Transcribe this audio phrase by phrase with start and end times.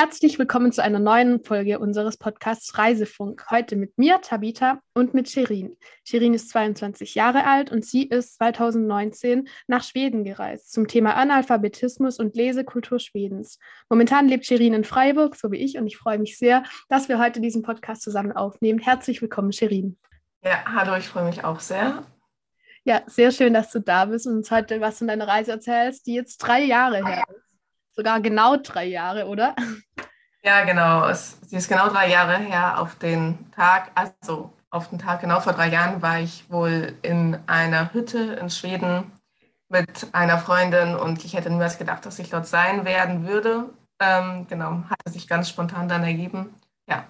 [0.00, 3.46] Herzlich willkommen zu einer neuen Folge unseres Podcasts Reisefunk.
[3.50, 5.76] Heute mit mir, Tabita, und mit Shirin.
[6.04, 12.20] Shirin ist 22 Jahre alt und sie ist 2019 nach Schweden gereist zum Thema Analphabetismus
[12.20, 13.58] und Lesekultur Schwedens.
[13.88, 17.18] Momentan lebt Shirin in Freiburg, so wie ich, und ich freue mich sehr, dass wir
[17.18, 18.78] heute diesen Podcast zusammen aufnehmen.
[18.78, 19.98] Herzlich willkommen, Shirin.
[20.44, 22.04] Ja, hallo, ich freue mich auch sehr.
[22.84, 26.06] Ja, sehr schön, dass du da bist und uns heute was von deiner Reise erzählst,
[26.06, 27.47] die jetzt drei Jahre her ist
[27.98, 29.56] sogar genau drei Jahre, oder?
[30.44, 31.08] Ja, genau.
[31.08, 35.40] Es, sie ist genau drei Jahre her auf den Tag, also auf den Tag genau
[35.40, 39.10] vor drei Jahren war ich wohl in einer Hütte in Schweden
[39.68, 43.70] mit einer Freundin und ich hätte niemals gedacht, dass ich dort sein werden würde.
[44.00, 46.54] Ähm, genau, hatte sich ganz spontan dann ergeben.
[46.88, 47.08] Ja.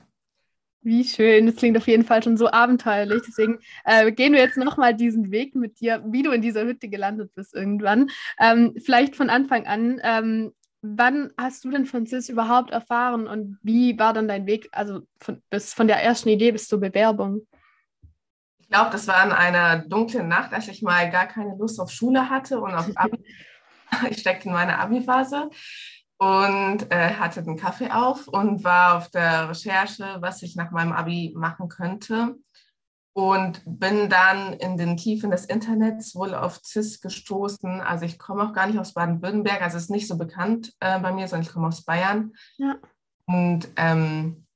[0.81, 3.23] Wie schön, das klingt auf jeden Fall schon so abenteuerlich.
[3.27, 6.89] Deswegen äh, gehen wir jetzt nochmal diesen Weg mit dir, wie du in dieser Hütte
[6.89, 8.09] gelandet bist irgendwann.
[8.41, 10.53] Ähm, vielleicht von Anfang an, ähm,
[10.97, 15.01] wann hast du denn von CIS überhaupt erfahren und wie war dann dein Weg, also
[15.21, 17.47] von, bis, von der ersten Idee bis zur Bewerbung?
[18.59, 21.91] Ich glaube, das war in einer dunklen Nacht, als ich mal gar keine Lust auf
[21.91, 23.25] Schule hatte und auf Abi.
[24.11, 25.51] ich steckte in meiner Abi-Phase
[26.19, 30.93] und äh, hatte den Kaffee auf und war auf der Recherche, was ich nach meinem
[30.93, 32.37] Abi machen könnte
[33.19, 37.81] und bin dann in den Tiefen des Internets wohl auf CIS gestoßen.
[37.81, 41.01] Also ich komme auch gar nicht aus Baden-Württemberg, also es ist nicht so bekannt äh,
[41.01, 42.33] bei mir, sondern ich komme aus Bayern.
[42.59, 42.77] Ja.
[43.27, 44.47] Und ähm,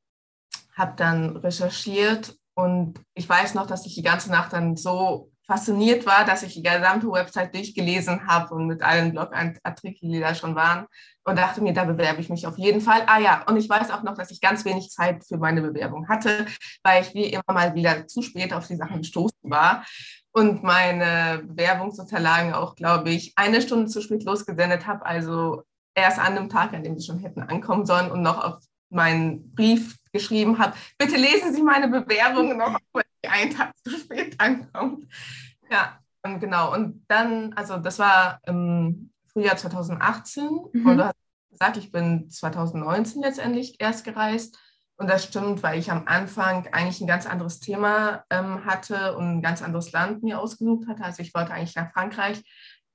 [0.76, 6.06] habe dann recherchiert und ich weiß noch, dass ich die ganze Nacht dann so fasziniert
[6.06, 10.54] war, dass ich die gesamte Website durchgelesen habe und mit allen Blogartikeln, die da schon
[10.54, 10.86] waren
[11.24, 13.02] und dachte mir, da bewerbe ich mich auf jeden Fall.
[13.06, 16.08] Ah ja, und ich weiß auch noch, dass ich ganz wenig Zeit für meine Bewerbung
[16.08, 16.46] hatte,
[16.82, 19.84] weil ich wie immer mal wieder zu spät auf die Sachen gestoßen war
[20.32, 25.04] und meine Bewerbungsunterlagen auch, glaube ich, eine Stunde zu spät losgesendet habe.
[25.04, 25.62] Also
[25.94, 29.54] erst an dem Tag, an dem sie schon hätten ankommen sollen und noch auf meinen
[29.54, 35.06] Brief geschrieben habe, bitte lesen Sie meine Bewerbung noch, die einen Tag zu spät ankommt.
[35.70, 36.72] Ja, und genau.
[36.72, 40.86] Und dann, also das war im Frühjahr 2018 mhm.
[40.86, 41.16] und du hast
[41.50, 44.58] gesagt, ich bin 2019 letztendlich erst gereist.
[44.96, 49.38] Und das stimmt, weil ich am Anfang eigentlich ein ganz anderes Thema ähm, hatte und
[49.38, 51.02] ein ganz anderes Land mir ausgesucht hatte.
[51.02, 52.42] Also ich wollte eigentlich nach Frankreich,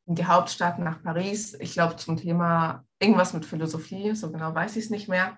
[0.06, 1.56] in die Hauptstadt, nach Paris.
[1.60, 5.38] Ich glaube zum Thema irgendwas mit Philosophie, so genau weiß ich es nicht mehr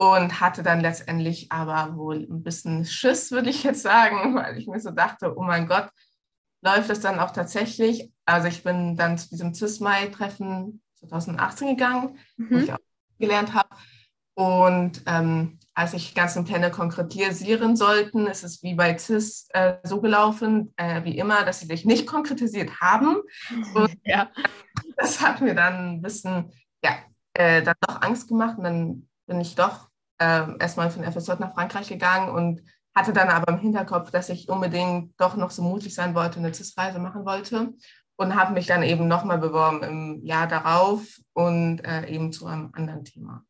[0.00, 4.66] und hatte dann letztendlich aber wohl ein bisschen Schiss, würde ich jetzt sagen, weil ich
[4.66, 5.90] mir so dachte, oh mein Gott,
[6.62, 8.10] läuft es dann auch tatsächlich?
[8.24, 12.50] Also ich bin dann zu diesem CISMAI-Treffen 2018 gegangen, mhm.
[12.50, 12.78] wo ich auch
[13.18, 13.68] gelernt habe.
[14.32, 19.74] Und ähm, als ich die ganzen Pläne konkretisieren sollten, ist es wie bei CIS äh,
[19.82, 23.16] so gelaufen, äh, wie immer, dass sie sich nicht konkretisiert haben.
[23.74, 24.30] Und ja.
[24.96, 26.50] das hat mir dann ein bisschen,
[26.82, 26.92] ja,
[27.34, 28.56] äh, dann doch Angst gemacht.
[28.56, 29.89] Und dann bin ich doch
[30.20, 32.62] äh, erstmal von FSJ nach Frankreich gegangen und
[32.94, 36.52] hatte dann aber im Hinterkopf, dass ich unbedingt doch noch so mutig sein wollte, eine
[36.52, 37.72] CIS-Reise machen wollte
[38.16, 42.70] und habe mich dann eben nochmal beworben im Jahr darauf und äh, eben zu einem
[42.74, 43.44] anderen Thema.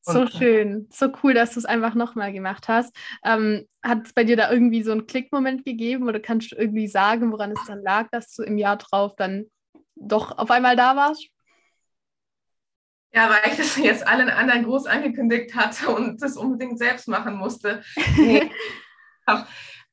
[0.00, 2.96] So und, äh, schön, so cool, dass du es einfach nochmal gemacht hast.
[3.24, 6.88] Ähm, hat es bei dir da irgendwie so einen Klickmoment gegeben oder kannst du irgendwie
[6.88, 9.46] sagen, woran es dann lag, dass du im Jahr drauf dann
[9.94, 11.28] doch auf einmal da warst?
[13.12, 17.36] Ja, weil ich das jetzt allen anderen groß angekündigt hatte und das unbedingt selbst machen
[17.36, 17.82] musste.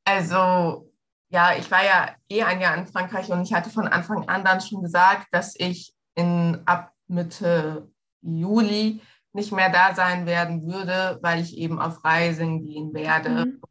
[0.07, 0.93] Also,
[1.29, 4.45] ja, ich war ja eh ein Jahr in Frankreich und ich hatte von Anfang an
[4.45, 7.89] dann schon gesagt, dass ich in, ab Mitte
[8.21, 9.01] Juli
[9.33, 13.45] nicht mehr da sein werden würde, weil ich eben auf Reisen gehen werde.
[13.47, 13.61] Mhm.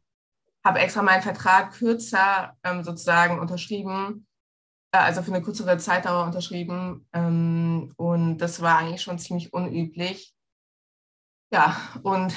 [0.63, 4.27] Habe extra meinen Vertrag kürzer ähm, sozusagen unterschrieben,
[4.99, 7.07] also für eine kürzere Zeitdauer unterschrieben.
[7.13, 10.35] Ähm, und das war eigentlich schon ziemlich unüblich.
[11.51, 12.33] Ja, und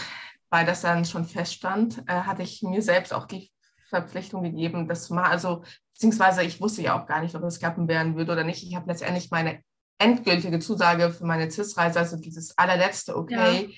[0.51, 3.51] weil das dann schon feststand, äh, hatte ich mir selbst auch die
[3.89, 7.89] Verpflichtung gegeben, das mal, also beziehungsweise ich wusste ja auch gar nicht, ob es klappen
[7.89, 8.63] werden würde oder nicht.
[8.63, 9.63] Ich habe letztendlich meine
[9.99, 13.75] endgültige Zusage für meine CIS-Reise, also dieses allerletzte Okay, ja.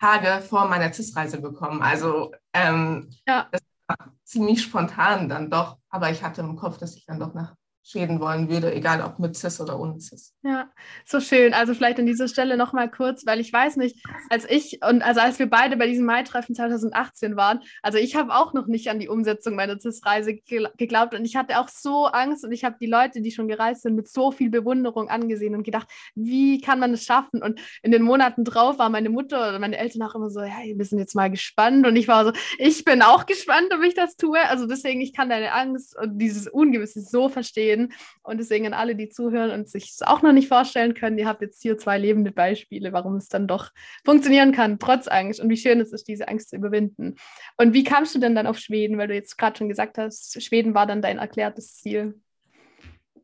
[0.00, 1.82] Tage vor meiner CIS-Reise bekommen.
[1.82, 3.48] Also ähm, ja.
[3.50, 7.32] das war ziemlich spontan dann doch, aber ich hatte im Kopf, dass ich dann doch
[7.32, 7.54] nach
[7.88, 10.34] schäden wollen würde, egal ob mit CIS oder ohne CIS.
[10.42, 10.70] Ja,
[11.06, 11.54] so schön.
[11.54, 15.20] Also vielleicht an dieser Stelle nochmal kurz, weil ich weiß nicht, als ich und also
[15.20, 18.98] als wir beide bei diesem Mai-Treffen 2018 waren, also ich habe auch noch nicht an
[18.98, 22.86] die Umsetzung meiner CIS-Reise geglaubt und ich hatte auch so Angst und ich habe die
[22.86, 26.92] Leute, die schon gereist sind, mit so viel Bewunderung angesehen und gedacht, wie kann man
[26.92, 27.42] es schaffen?
[27.42, 30.58] Und in den Monaten drauf war meine Mutter oder meine Eltern auch immer so, ja,
[30.74, 33.94] wir sind jetzt mal gespannt und ich war so, ich bin auch gespannt, ob ich
[33.94, 34.40] das tue.
[34.40, 37.92] Also deswegen, ich kann deine Angst und dieses Ungewisse so verstehen Schweden.
[38.22, 41.26] Und deswegen an alle, die zuhören und sich es auch noch nicht vorstellen können, ihr
[41.26, 43.70] habt jetzt hier zwei lebende Beispiele, warum es dann doch
[44.04, 45.40] funktionieren kann, trotz Angst.
[45.40, 47.16] Und wie schön es ist, diese Angst zu überwinden.
[47.56, 48.98] Und wie kamst du denn dann auf Schweden?
[48.98, 52.20] Weil du jetzt gerade schon gesagt hast, Schweden war dann dein erklärtes Ziel.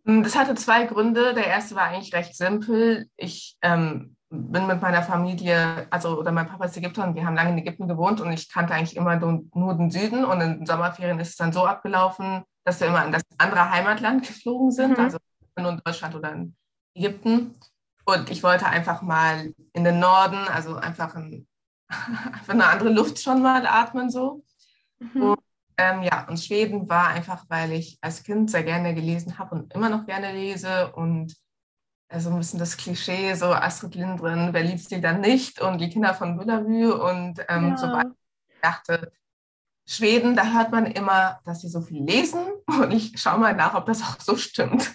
[0.04, 1.32] Das hatte zwei Gründe.
[1.34, 3.06] Der erste war eigentlich recht simpel.
[3.16, 7.36] Ich ähm, bin mit meiner Familie, also oder mein Papa ist Ägypter und wir haben
[7.36, 10.66] lange in Ägypten gewohnt und ich kannte eigentlich immer nur den Süden und in den
[10.66, 14.98] Sommerferien ist es dann so abgelaufen, dass wir immer in das andere Heimatland geflogen sind,
[14.98, 15.04] mhm.
[15.04, 15.18] also
[15.56, 16.56] nur in Deutschland oder in
[16.94, 17.54] Ägypten.
[18.04, 21.46] Und ich wollte einfach mal in den Norden, also einfach, ein,
[21.88, 24.44] einfach eine andere Luft schon mal atmen so.
[24.98, 25.22] Mhm.
[25.22, 25.38] Und
[25.76, 29.74] ähm, ja, und Schweden war einfach, weil ich als Kind sehr gerne gelesen habe und
[29.74, 31.34] immer noch gerne lese und
[32.08, 35.88] also ein bisschen das Klischee, so Astrid Lindgren, wer liebt sie dann nicht und die
[35.88, 37.76] Kinder von Büllervue und ähm, ja.
[37.76, 38.14] so weiter.
[38.48, 39.12] Ich dachte,
[39.86, 43.74] Schweden, da hört man immer, dass sie so viel lesen und ich schaue mal nach,
[43.74, 44.94] ob das auch so stimmt.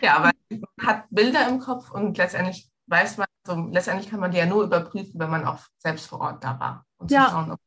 [0.00, 4.30] Ja, aber man hat Bilder im Kopf und letztendlich weiß man, also letztendlich kann man
[4.30, 7.28] die ja nur überprüfen, wenn man auch selbst vor Ort da war und ja.
[7.30, 7.60] schauen, ob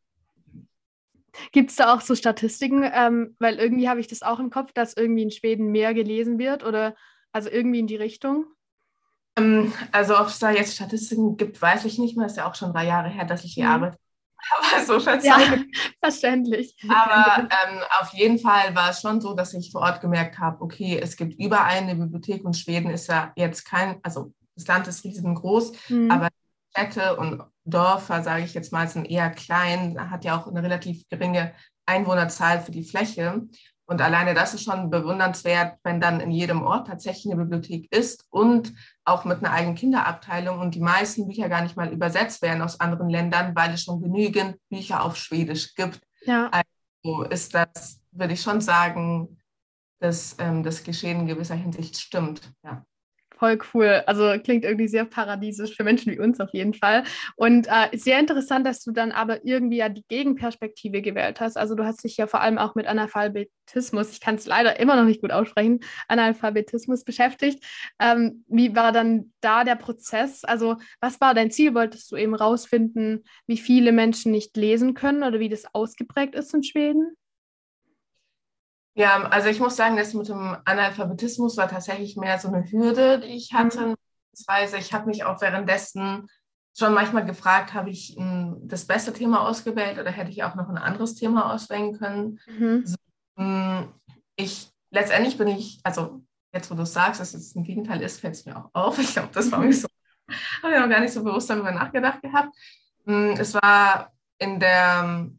[1.51, 2.83] Gibt es da auch so Statistiken?
[2.93, 6.37] Ähm, weil irgendwie habe ich das auch im Kopf, dass irgendwie in Schweden mehr gelesen
[6.37, 6.95] wird oder
[7.31, 8.45] also irgendwie in die Richtung.
[9.35, 12.27] Ähm, also ob es da jetzt Statistiken gibt, weiß ich nicht mehr.
[12.27, 13.71] Ist ja auch schon drei Jahre her, dass ich hier mhm.
[13.71, 13.97] arbeite.
[14.51, 15.37] Aber so schätze ja,
[16.01, 16.75] verständlich.
[16.89, 20.61] Aber ähm, auf jeden Fall war es schon so, dass ich vor Ort gemerkt habe,
[20.61, 24.87] okay, es gibt überall eine Bibliothek und Schweden ist ja jetzt kein, also das Land
[24.87, 26.11] ist riesengroß, mhm.
[26.11, 26.29] aber
[26.71, 31.07] Städte und Dörfer, sage ich jetzt mal, sind eher klein, hat ja auch eine relativ
[31.09, 31.53] geringe
[31.85, 33.47] Einwohnerzahl für die Fläche.
[33.85, 38.25] Und alleine das ist schon bewundernswert, wenn dann in jedem Ort tatsächlich eine Bibliothek ist
[38.29, 42.61] und auch mit einer eigenen Kinderabteilung und die meisten Bücher gar nicht mal übersetzt werden
[42.61, 45.99] aus anderen Ländern, weil es schon genügend Bücher auf Schwedisch gibt.
[46.25, 46.49] Ja.
[46.49, 49.37] Also ist das, würde ich schon sagen,
[49.99, 52.53] dass ähm, das Geschehen in gewisser Hinsicht stimmt.
[52.63, 52.85] Ja.
[53.37, 54.03] Voll cool.
[54.05, 57.03] Also klingt irgendwie sehr paradiesisch für Menschen wie uns auf jeden Fall.
[57.35, 61.57] Und äh, sehr interessant, dass du dann aber irgendwie ja die Gegenperspektive gewählt hast.
[61.57, 64.95] Also du hast dich ja vor allem auch mit Analphabetismus, ich kann es leider immer
[64.95, 67.63] noch nicht gut aussprechen, Analphabetismus beschäftigt.
[67.99, 70.43] Ähm, wie war dann da der Prozess?
[70.43, 71.73] Also was war dein Ziel?
[71.73, 76.53] Wolltest du eben rausfinden, wie viele Menschen nicht lesen können oder wie das ausgeprägt ist
[76.53, 77.17] in Schweden?
[78.95, 83.19] Ja, also ich muss sagen, das mit dem Analphabetismus war tatsächlich mehr so eine Hürde,
[83.19, 83.87] die ich hatte.
[83.87, 83.95] Mhm.
[84.77, 86.27] Ich habe mich auch währenddessen
[86.77, 90.69] schon manchmal gefragt, habe ich hm, das beste Thema ausgewählt oder hätte ich auch noch
[90.69, 92.39] ein anderes Thema auswählen können.
[92.47, 92.85] Mhm.
[92.85, 92.95] So,
[93.37, 93.93] hm,
[94.35, 98.35] ich, letztendlich bin ich, also jetzt wo du sagst, dass es ein Gegenteil ist, fällt
[98.35, 98.97] es mir auch auf.
[98.99, 99.87] Ich glaube, das war mir so,
[100.61, 102.55] habe ich noch gar nicht so bewusst darüber nachgedacht gehabt.
[103.05, 105.29] Hm, es war in der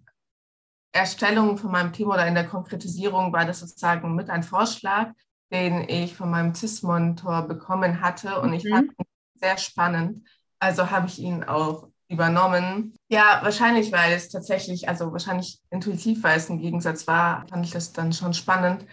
[0.95, 5.11] Erstellung von meinem Thema oder in der Konkretisierung war das sozusagen mit ein Vorschlag,
[5.53, 8.55] den ich von meinem CIS-Monitor bekommen hatte und mhm.
[8.55, 10.27] ich fand ihn sehr spannend.
[10.61, 12.95] Also habe ich ihn auch übernommen.
[13.09, 17.73] Ja, wahrscheinlich, weil es tatsächlich, also wahrscheinlich intuitiv, weil es ein Gegensatz war, fand ich
[17.73, 18.87] das dann schon spannend.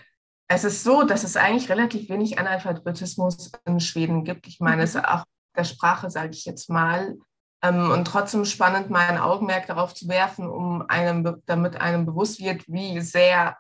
[0.47, 4.47] Es ist so, dass es eigentlich relativ wenig Analphabetismus in Schweden gibt.
[4.47, 4.83] Ich meine, mhm.
[4.83, 5.23] es ist auch
[5.55, 7.15] der Sprache, sage ich jetzt mal,
[7.63, 12.63] und trotzdem spannend, mal ein Augenmerk darauf zu werfen, um einem, damit einem bewusst wird,
[12.67, 13.57] wie sehr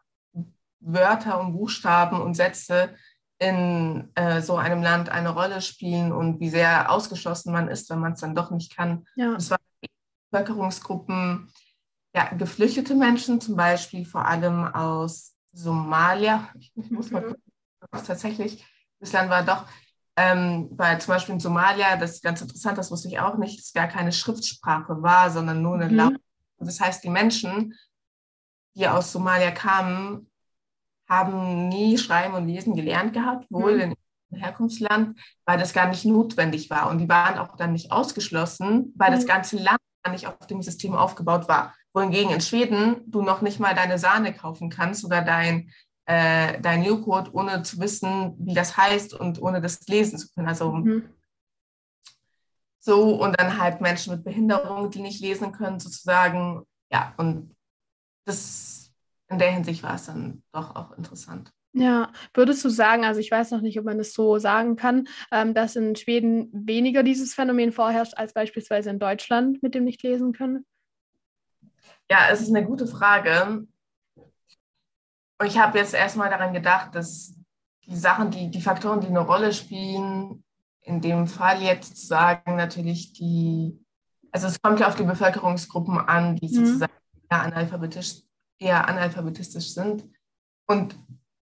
[0.79, 2.95] Wörter und Buchstaben und Sätze
[3.37, 7.99] in äh, so einem Land eine Rolle spielen und wie sehr ausgeschlossen man ist, wenn
[7.99, 9.05] man es dann doch nicht kann.
[9.15, 9.33] Ja.
[9.33, 9.59] Das waren
[10.31, 11.51] Bevölkerungsgruppen,
[12.15, 16.49] ja, geflüchtete Menschen, zum Beispiel vor allem aus Somalia.
[16.75, 17.27] Ich muss mal mhm.
[17.29, 17.43] gucken,
[17.89, 18.65] was tatsächlich,
[18.99, 19.65] das Land war doch
[20.17, 23.59] ähm, weil zum Beispiel in Somalia, das ist ganz interessant, das wusste ich auch nicht,
[23.59, 25.95] es gar keine Schriftsprache war, sondern nur eine mhm.
[25.95, 26.15] Laut.
[26.59, 27.75] Das heißt, die Menschen,
[28.75, 30.29] die aus Somalia kamen,
[31.09, 33.95] haben nie Schreiben und Lesen gelernt gehabt, wohl mhm.
[34.29, 36.89] in Herkunftsland, weil das gar nicht notwendig war.
[36.89, 39.15] Und die waren auch dann nicht ausgeschlossen, weil mhm.
[39.15, 41.73] das ganze Land gar nicht auf dem System aufgebaut war.
[41.93, 45.71] Wohingegen in Schweden du noch nicht mal deine Sahne kaufen kannst oder dein
[46.05, 50.47] äh, dein Joghurt, ohne zu wissen, wie das heißt und ohne das lesen zu können.
[50.47, 51.09] Also mhm.
[52.79, 56.63] so und dann halt Menschen mit Behinderung, die nicht lesen können, sozusagen.
[56.91, 57.55] Ja, und
[58.25, 58.91] das
[59.29, 61.53] in der Hinsicht war es dann doch auch interessant.
[61.73, 65.07] Ja, würdest du sagen, also ich weiß noch nicht, ob man das so sagen kann,
[65.31, 70.03] ähm, dass in Schweden weniger dieses Phänomen vorherrscht als beispielsweise in Deutschland mit dem nicht
[70.03, 70.65] lesen können?
[72.09, 73.65] Ja, es ist eine gute Frage.
[75.41, 77.33] Und ich habe jetzt erstmal daran gedacht, dass
[77.87, 80.43] die Sachen, die, die Faktoren, die eine Rolle spielen,
[80.81, 83.83] in dem Fall jetzt sagen natürlich die,
[84.31, 86.65] also es kommt ja auf die Bevölkerungsgruppen an, die mhm.
[86.65, 86.93] sozusagen
[87.27, 88.17] eher analphabetisch,
[88.59, 90.07] eher analphabetistisch sind.
[90.67, 90.95] Und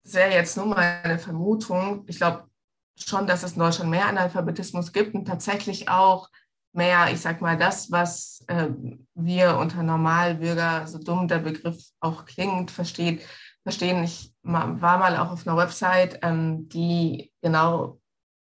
[0.04, 2.04] wäre jetzt nur meine Vermutung.
[2.08, 2.50] Ich glaube
[2.98, 6.30] schon, dass es in Deutschland mehr Analphabetismus gibt und tatsächlich auch
[6.74, 8.68] mehr, ich sag mal, das, was äh,
[9.14, 13.25] wir unter Normalbürger, so dumm der Begriff auch klingt, versteht,
[13.66, 14.04] verstehen.
[14.04, 18.00] Ich war mal auch auf einer Website, ähm, die genau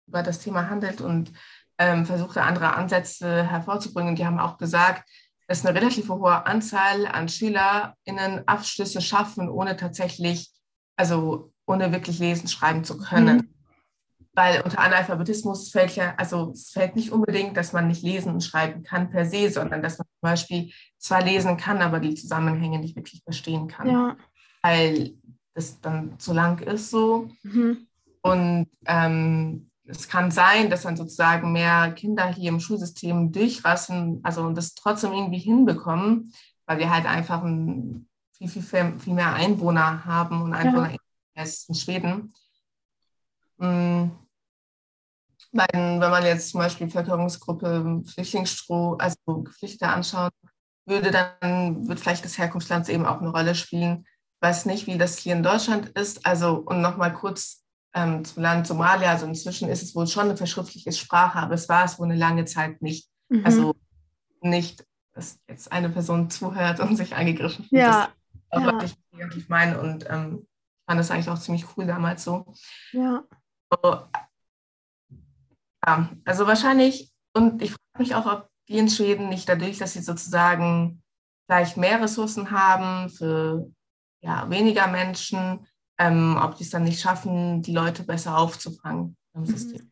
[0.08, 1.32] über das Thema handelt und
[1.78, 4.16] ähm, versuchte andere Ansätze hervorzubringen.
[4.16, 5.10] Die haben auch gesagt,
[5.48, 10.52] dass eine relativ hohe Anzahl an SchülerInnen Abschlüsse schaffen, ohne tatsächlich,
[10.98, 13.38] also ohne wirklich lesen, schreiben zu können.
[13.38, 13.50] Mhm.
[14.34, 18.44] Weil unter Analphabetismus fällt ja, also es fällt nicht unbedingt, dass man nicht lesen und
[18.44, 22.80] schreiben kann per se, sondern dass man zum Beispiel zwar lesen kann, aber die Zusammenhänge
[22.80, 23.90] nicht wirklich verstehen kann.
[23.90, 24.18] Ja.
[24.66, 25.14] Weil
[25.54, 27.30] das dann zu lang ist so.
[27.44, 27.86] Mhm.
[28.24, 34.42] Und ähm, es kann sein, dass dann sozusagen mehr Kinder hier im Schulsystem durchrassen, also
[34.42, 36.34] und das trotzdem irgendwie hinbekommen,
[36.66, 38.64] weil wir halt einfach ein, viel, viel,
[38.98, 40.98] viel mehr Einwohner haben und Einwohner ja.
[41.36, 42.34] als in Schweden.
[43.60, 44.12] Mhm.
[45.52, 50.34] Wenn, wenn man jetzt zum Beispiel Bevölkerungsgruppe Flüchtlingsstroh, also Geflüchtete anschaut,
[50.88, 54.06] würde dann, wird vielleicht das Herkunftsland eben auch eine Rolle spielen.
[54.36, 56.26] Ich weiß nicht, wie das hier in Deutschland ist.
[56.26, 57.64] Also, und nochmal kurz
[57.94, 59.12] ähm, zum Land Somalia.
[59.12, 62.18] Also inzwischen ist es wohl schon eine verschriftliche Sprache, aber es war es wohl eine
[62.18, 63.10] lange Zeit nicht.
[63.30, 63.46] Mhm.
[63.46, 63.76] Also
[64.42, 67.82] nicht, dass jetzt eine Person zuhört und sich angegriffen fühlt.
[67.82, 68.10] Ja.
[68.52, 68.74] Das ja.
[68.74, 69.80] was ich negativ meine.
[69.80, 70.46] Und ähm,
[70.88, 72.54] fand das eigentlich auch ziemlich cool damals so.
[72.92, 73.24] Ja.
[73.72, 74.00] So,
[75.86, 79.94] ja, also wahrscheinlich, und ich frage mich auch, ob die in Schweden nicht dadurch, dass
[79.94, 81.02] sie sozusagen
[81.46, 83.72] vielleicht mehr Ressourcen haben für
[84.26, 85.68] ja, weniger Menschen,
[86.00, 89.46] ähm, ob die es dann nicht schaffen, die Leute besser aufzufangen im mhm.
[89.46, 89.92] System.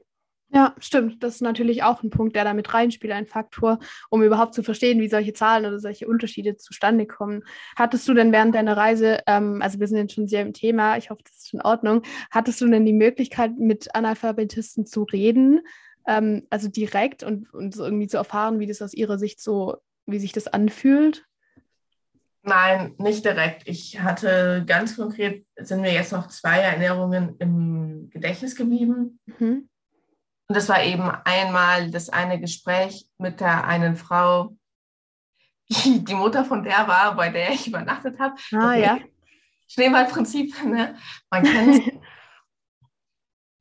[0.50, 1.24] Ja, stimmt.
[1.24, 3.80] Das ist natürlich auch ein Punkt, der da mit reinspielt, ein Faktor,
[4.12, 7.42] um überhaupt zu verstehen, wie solche Zahlen oder solche Unterschiede zustande kommen.
[7.76, 10.98] Hattest du denn während deiner Reise, ähm, also wir sind jetzt schon sehr im Thema,
[10.98, 15.62] ich hoffe, das ist in Ordnung, hattest du denn die Möglichkeit, mit Analphabetisten zu reden,
[16.08, 19.78] ähm, also direkt und, und so irgendwie zu erfahren, wie das aus ihrer Sicht so,
[20.06, 21.26] wie sich das anfühlt?
[22.46, 23.68] Nein, nicht direkt.
[23.68, 29.20] Ich hatte ganz konkret, sind mir jetzt noch zwei Erinnerungen im Gedächtnis geblieben.
[29.40, 29.70] Mhm.
[30.48, 34.58] Und das war eben einmal das eine Gespräch mit der einen Frau,
[35.70, 38.36] die die Mutter von der war, bei der ich übernachtet habe.
[38.52, 39.00] Ah, ja.
[39.68, 40.98] Schneeballprinzip, ne?
[41.30, 41.82] Man kennt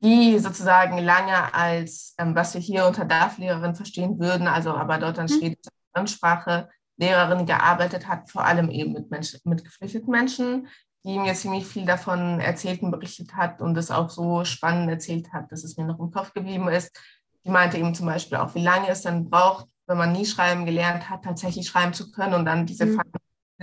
[0.03, 5.17] die sozusagen lange als, ähm, was wir hier unter DAF-Lehrerin verstehen würden, also aber dort
[5.17, 5.39] dann mhm.
[5.39, 6.69] Schwedisch Ansprache
[7.03, 10.67] Lehrerin gearbeitet hat, vor allem eben mit, Menschen, mit geflüchteten Menschen,
[11.05, 15.33] die mir ziemlich viel davon erzählt und berichtet hat und es auch so spannend erzählt
[15.33, 16.97] hat, dass es mir noch im Kopf geblieben ist.
[17.45, 20.65] Die meinte eben zum Beispiel auch, wie lange es dann braucht, wenn man nie schreiben
[20.65, 23.01] gelernt hat, tatsächlich schreiben zu können und dann diese mhm.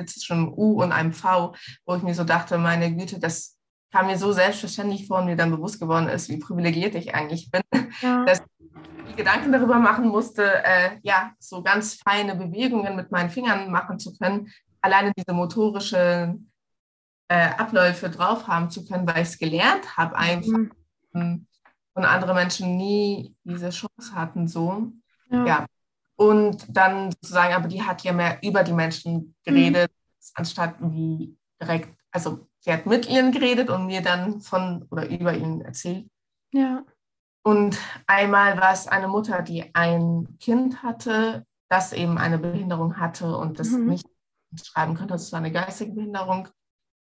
[0.06, 1.54] zwischen einem U und einem V,
[1.86, 3.56] wo ich mir so dachte, meine Güte, das
[3.92, 7.50] kam mir so selbstverständlich vor und mir dann bewusst geworden ist, wie privilegiert ich eigentlich
[7.50, 7.62] bin,
[8.00, 8.24] ja.
[8.26, 8.42] dass
[9.08, 13.98] ich Gedanken darüber machen musste, äh, ja, so ganz feine Bewegungen mit meinen Fingern machen
[13.98, 14.48] zu können,
[14.80, 16.50] alleine diese motorischen
[17.28, 20.58] äh, Abläufe drauf haben zu können, weil ich es gelernt habe einfach
[21.12, 21.46] mhm.
[21.94, 24.92] und andere Menschen nie diese Chance hatten so.
[25.30, 25.46] Ja.
[25.46, 25.66] ja.
[26.16, 30.30] Und dann sozusagen, aber die hat ja mehr über die Menschen geredet, mhm.
[30.34, 35.34] anstatt wie direkt, also sie hat mit ihnen geredet und mir dann von oder über
[35.34, 36.08] ihnen erzählt.
[36.52, 36.84] Ja.
[37.42, 43.36] Und einmal war es eine Mutter, die ein Kind hatte, das eben eine Behinderung hatte
[43.36, 43.86] und das mhm.
[43.86, 44.06] nicht
[44.62, 45.14] schreiben konnte.
[45.14, 46.48] Das war eine geistige Behinderung.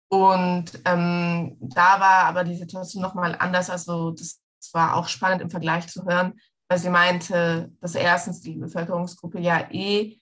[0.10, 3.70] Und ähm, da war aber die Situation nochmal anders.
[3.70, 6.34] Also das, das war auch spannend im Vergleich zu hören,
[6.68, 10.20] weil sie meinte, dass erstens die Bevölkerungsgruppe ja eh,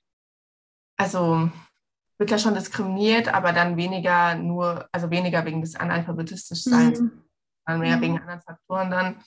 [0.97, 1.49] also
[2.17, 7.24] wird ja schon diskriminiert, aber dann weniger nur, also weniger wegen des Analphabetistischseins, mhm.
[7.65, 8.01] sondern mehr mhm.
[8.01, 9.24] wegen anderen Faktoren dann.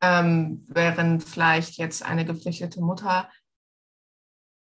[0.00, 3.28] Ähm, während vielleicht jetzt eine geflüchtete Mutter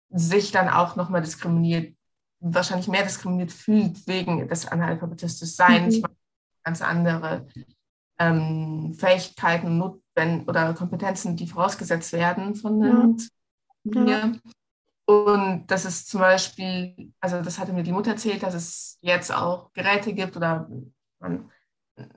[0.09, 1.95] sich dann auch nochmal diskriminiert,
[2.41, 6.05] wahrscheinlich mehr diskriminiert fühlt wegen des Analphabetistischseins, mhm.
[6.63, 7.47] ganz andere
[8.19, 13.17] ähm, Fähigkeiten notwendig oder Kompetenzen, die vorausgesetzt werden von den
[13.83, 14.05] ja.
[14.05, 14.31] Ja.
[15.05, 19.33] Und das ist zum Beispiel, also das hatte mir die Mutter erzählt, dass es jetzt
[19.33, 20.69] auch Geräte gibt oder
[21.19, 21.49] man,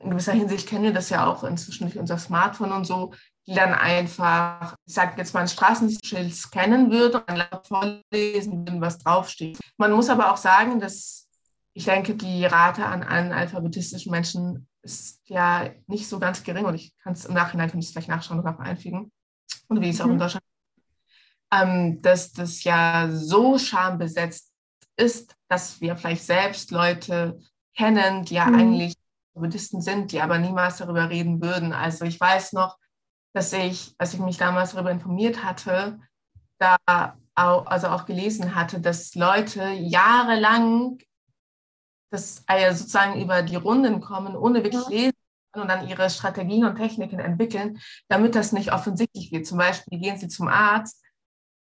[0.00, 3.12] in gewisser Hinsicht kennen wir das ja auch inzwischen durch unser Smartphone und so,
[3.46, 8.80] die dann einfach, ich sage jetzt mal ein Straßenschild scannen würde und dann vorlesen würden,
[8.80, 9.58] was draufsteht.
[9.76, 11.28] Man muss aber auch sagen, dass
[11.74, 16.96] ich denke, die Rate an analphabetistischen Menschen ist ja nicht so ganz gering und ich
[17.02, 19.10] kann es im Nachhinein, kann ich es gleich nachschauen und auch einfügen.
[19.68, 20.04] Und wie es mhm.
[20.04, 20.44] auch in Deutschland
[21.52, 24.52] ähm, dass das ja so schambesetzt
[24.96, 27.38] ist, dass wir vielleicht selbst Leute
[27.76, 28.54] kennen, die ja mhm.
[28.54, 28.94] eigentlich
[29.34, 31.72] Buddhisten sind, die aber niemals darüber reden würden.
[31.72, 32.78] Also ich weiß noch,
[33.34, 35.98] dass ich, als ich mich damals darüber informiert hatte,
[36.58, 36.76] da
[37.34, 40.98] auch, also auch gelesen hatte, dass Leute jahrelang
[42.10, 44.88] das also sozusagen über die Runden kommen, ohne wirklich ja.
[44.88, 45.12] lesen
[45.54, 49.46] und dann ihre Strategien und Techniken entwickeln, damit das nicht offensichtlich wird.
[49.46, 51.03] Zum Beispiel gehen sie zum Arzt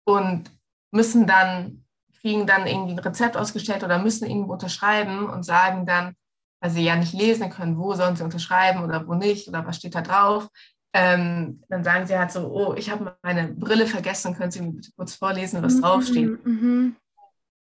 [0.05, 0.51] und
[0.91, 1.86] müssen dann,
[2.22, 6.15] kriegen dann irgendwie ein Rezept ausgestellt oder müssen irgendwo unterschreiben und sagen dann,
[6.62, 9.77] weil sie ja nicht lesen können, wo sollen sie unterschreiben oder wo nicht oder was
[9.77, 10.48] steht da drauf.
[10.95, 14.74] Ähm, dann sagen sie halt so, oh, ich habe meine Brille vergessen, können Sie mir
[14.74, 16.45] bitte kurz vorlesen, was mhm, draufsteht.
[16.45, 16.95] Mhm.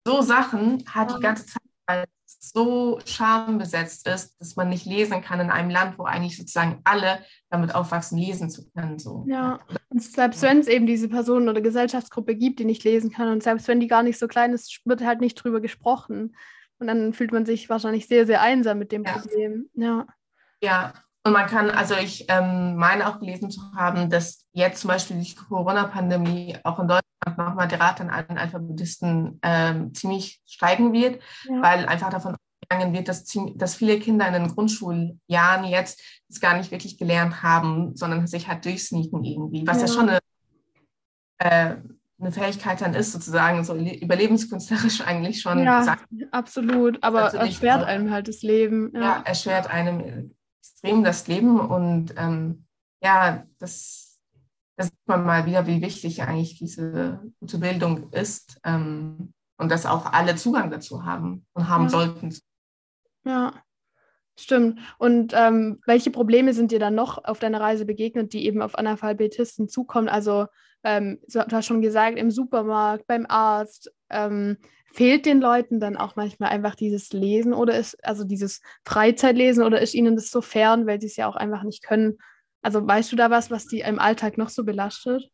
[0.07, 5.23] So Sachen hat die ganze Zeit, weil es so schambesetzt ist, dass man nicht lesen
[5.23, 9.01] kann in einem Land, wo eigentlich sozusagen alle damit aufwachsen, lesen zu können.
[9.01, 9.27] So.
[9.29, 13.29] Ja, und selbst wenn es eben diese Person oder Gesellschaftsgruppe gibt, die nicht lesen kann
[13.29, 16.37] und selbst wenn die gar nicht so klein ist, wird halt nicht drüber gesprochen.
[16.79, 19.13] Und dann fühlt man sich wahrscheinlich sehr, sehr einsam mit dem ja.
[19.13, 19.71] Problem.
[19.75, 20.07] Ja.
[20.61, 20.93] Ja,
[21.27, 25.19] und man kann, also ich ähm, meine auch gelesen zu haben, dass jetzt zum Beispiel
[25.19, 31.21] die Corona-Pandemie auch in Deutschland nochmal der Rat an allen Alphabetisten ähm, ziemlich steigen wird,
[31.49, 31.63] ja.
[31.63, 32.37] weil einfach davon
[32.69, 37.43] ausgegangen wird, dass, dass viele Kinder in den Grundschuljahren jetzt das gar nicht wirklich gelernt
[37.43, 40.19] haben, sondern sich halt durchsneaken irgendwie, was ja, ja schon eine,
[41.39, 41.77] äh,
[42.19, 45.63] eine Fähigkeit dann ist, sozusagen so überlebenskünstlerisch eigentlich schon.
[45.63, 46.07] Ja, gesagt.
[46.31, 47.03] absolut.
[47.03, 48.91] Aber erschwert einem halt das Leben.
[48.95, 52.65] Ja, ja erschwert einem extrem das Leben und ähm,
[53.03, 54.19] ja, das,
[54.77, 59.87] das sieht man mal wieder, wie wichtig eigentlich diese gute Bildung ist ähm, und dass
[59.87, 61.91] auch alle Zugang dazu haben und haben ja.
[61.91, 62.35] sollten.
[63.27, 63.53] Ja,
[64.39, 64.81] Stimmt.
[64.99, 68.77] Und ähm, welche Probleme sind dir dann noch auf deiner Reise begegnet, die eben auf
[68.77, 70.11] Analphabetisten zukommen?
[70.11, 70.47] Also,
[70.85, 73.91] ähm, du hast schon gesagt, im Supermarkt, beim Arzt.
[74.11, 74.59] Ähm,
[74.93, 79.81] fehlt den Leuten dann auch manchmal einfach dieses Lesen oder ist, also dieses Freizeitlesen oder
[79.81, 82.19] ist ihnen das so fern, weil sie es ja auch einfach nicht können?
[82.61, 85.31] Also, weißt du da was, was die im Alltag noch so belastet?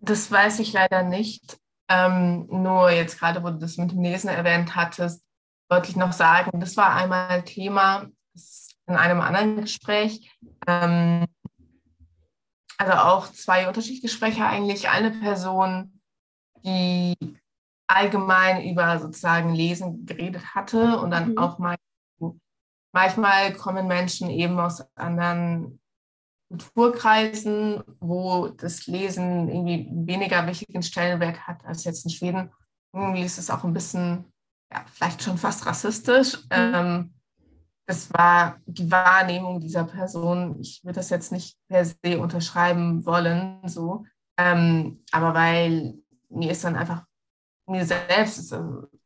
[0.00, 1.58] Das weiß ich leider nicht.
[1.88, 5.25] Ähm, nur jetzt gerade, wo du das mit dem Lesen erwähnt hattest,
[5.68, 8.06] wollte ich noch sagen, das war einmal Thema
[8.86, 10.30] in einem anderen Gespräch.
[10.66, 11.26] Ähm,
[12.78, 14.88] also auch zwei Unterschiedsgespräche eigentlich.
[14.88, 16.00] Eine Person,
[16.64, 17.14] die
[17.88, 21.38] allgemein über sozusagen Lesen geredet hatte und dann mhm.
[21.38, 21.76] auch mal,
[22.92, 25.80] manchmal kommen Menschen eben aus anderen
[26.48, 32.52] Kulturkreisen, wo das Lesen irgendwie weniger wichtigen Stellenwert hat als jetzt in Schweden.
[32.92, 34.32] Irgendwie ist es auch ein bisschen
[34.72, 36.36] ja, vielleicht schon fast rassistisch.
[36.44, 36.50] Mhm.
[36.50, 37.14] Ähm,
[37.86, 40.58] das war die Wahrnehmung dieser Person.
[40.60, 44.04] Ich würde das jetzt nicht per se unterschreiben wollen, so.
[44.36, 45.94] Ähm, aber weil
[46.28, 47.04] mir ist dann einfach,
[47.68, 48.54] mir selbst ist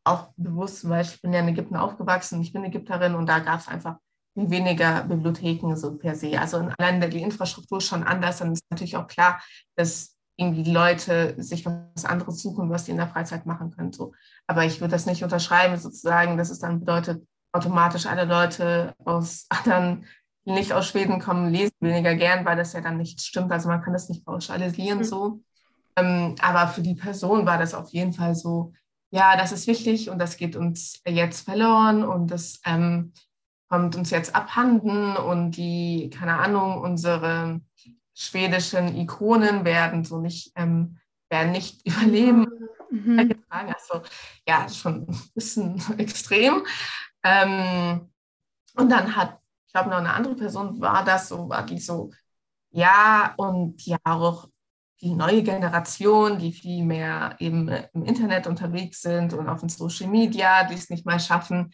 [0.03, 3.59] auch bewusst, weil ich bin ja in Ägypten aufgewachsen, ich bin Ägypterin und da gab
[3.59, 3.97] es einfach
[4.33, 6.39] viel weniger Bibliotheken so per se.
[6.39, 9.41] Also allein die Infrastruktur ist schon anders, dann ist natürlich auch klar,
[9.75, 13.93] dass irgendwie die Leute sich was anderes suchen, was sie in der Freizeit machen können.
[13.93, 14.13] So.
[14.47, 19.47] Aber ich würde das nicht unterschreiben, sozusagen, dass es dann bedeutet, automatisch alle Leute aus
[19.49, 20.05] anderen,
[20.45, 23.51] die nicht aus Schweden kommen, lesen weniger gern, weil das ja dann nicht stimmt.
[23.51, 25.03] Also man kann das nicht pauschalisieren mhm.
[25.03, 25.41] so.
[25.95, 28.73] Ähm, aber für die Person war das auf jeden Fall so,
[29.11, 33.13] ja, das ist wichtig und das geht uns jetzt verloren und das ähm,
[33.69, 37.59] kommt uns jetzt abhanden und die, keine Ahnung, unsere
[38.21, 40.97] schwedischen Ikonen werden so nicht, ähm,
[41.29, 42.47] werden nicht überleben.
[42.89, 43.43] Mhm.
[43.49, 44.01] Also
[44.47, 46.65] ja, schon ein bisschen extrem.
[47.23, 48.11] Ähm,
[48.75, 52.11] und dann hat, ich glaube, noch eine andere Person war das so, war die so,
[52.71, 54.47] ja, und ja, auch
[55.01, 60.07] die neue Generation, die viel mehr eben im Internet unterwegs sind und auf den Social
[60.07, 61.73] Media, die es nicht mal schaffen,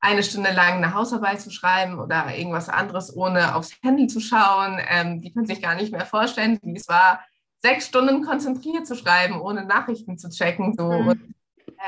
[0.00, 4.78] eine Stunde lang eine Hausarbeit zu schreiben oder irgendwas anderes, ohne aufs Handy zu schauen.
[4.88, 7.20] Ähm, die können sich gar nicht mehr vorstellen, wie es war,
[7.60, 10.74] sechs Stunden konzentriert zu schreiben, ohne Nachrichten zu checken.
[10.76, 10.90] So.
[10.90, 11.08] Mhm.
[11.08, 11.34] Und,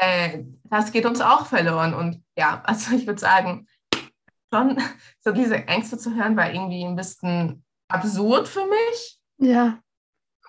[0.00, 1.94] äh, das geht uns auch verloren.
[1.94, 3.68] Und ja, also ich würde sagen,
[4.52, 4.78] schon
[5.20, 9.20] so diese Ängste zu hören, war irgendwie ein bisschen absurd für mich.
[9.38, 9.78] Ja.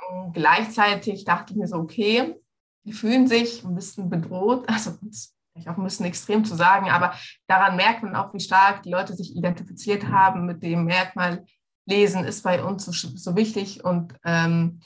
[0.09, 2.35] Und gleichzeitig dachte ich mir so, okay,
[2.83, 4.67] die fühlen sich ein bisschen bedroht.
[4.67, 4.97] Also
[5.51, 7.13] vielleicht auch ein bisschen extrem zu sagen, aber
[7.47, 11.45] daran merkt man auch, wie stark die Leute sich identifiziert haben mit dem Merkmal,
[11.87, 14.81] Lesen ist bei uns so, so wichtig und ähm,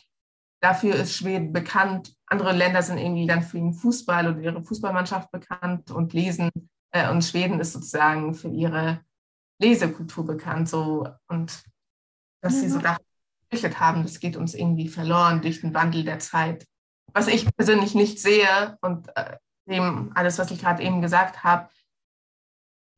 [0.61, 2.15] dafür ist Schweden bekannt.
[2.25, 6.49] Andere Länder sind irgendwie dann für den Fußball oder ihre Fußballmannschaft bekannt und Lesen
[6.91, 9.01] äh, und Schweden ist sozusagen für ihre
[9.61, 10.69] Lesekultur bekannt.
[10.69, 11.63] So und
[12.41, 13.03] dass sie so dachten,
[13.79, 16.67] haben, das geht uns irgendwie verloren durch den Wandel der Zeit.
[17.13, 21.69] Was ich persönlich nicht sehe und äh, dem alles, was ich gerade eben gesagt habe,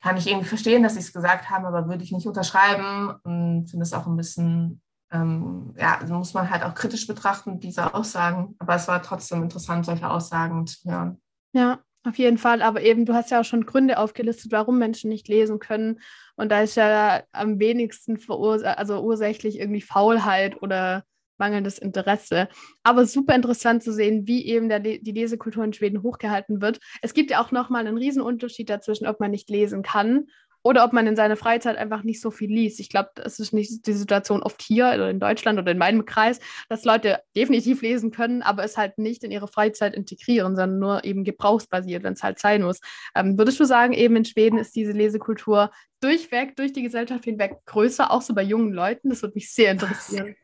[0.02, 3.68] kann ich irgendwie verstehen, dass sie es gesagt haben, aber würde ich nicht unterschreiben und
[3.70, 8.56] finde es auch ein bisschen, ähm, ja, muss man halt auch kritisch betrachten, diese Aussagen.
[8.60, 11.22] Aber es war trotzdem interessant, solche Aussagen zu hören.
[11.54, 12.62] Ja, auf jeden Fall.
[12.62, 16.00] Aber eben, du hast ja auch schon Gründe aufgelistet, warum Menschen nicht lesen können.
[16.36, 21.04] Und da ist ja am wenigsten also ursächlich irgendwie Faulheit oder
[21.40, 22.48] mangelndes Interesse.
[22.84, 26.80] Aber super interessant zu sehen, wie eben der, die Lesekultur in Schweden hochgehalten wird.
[27.02, 30.28] Es gibt ja auch nochmal einen Riesenunterschied dazwischen, ob man nicht lesen kann
[30.68, 32.82] oder ob man in seiner Freizeit einfach nicht so viel liest.
[32.82, 36.06] Ich glaube, das ist nicht die Situation oft hier oder in Deutschland oder in meinem
[36.06, 40.80] Kreis, dass Leute definitiv lesen können, aber es halt nicht in ihre Freizeit integrieren, sondern
[40.80, 42.82] nur eben gebrauchsbasiert, wenn es halt sein muss.
[43.16, 45.72] Ähm, würdest du sagen, eben in Schweden ist diese Lesekultur
[46.02, 49.10] durchweg, durch die Gesellschaft hinweg größer, auch so bei jungen Leuten?
[49.10, 50.36] Das würde mich sehr interessieren.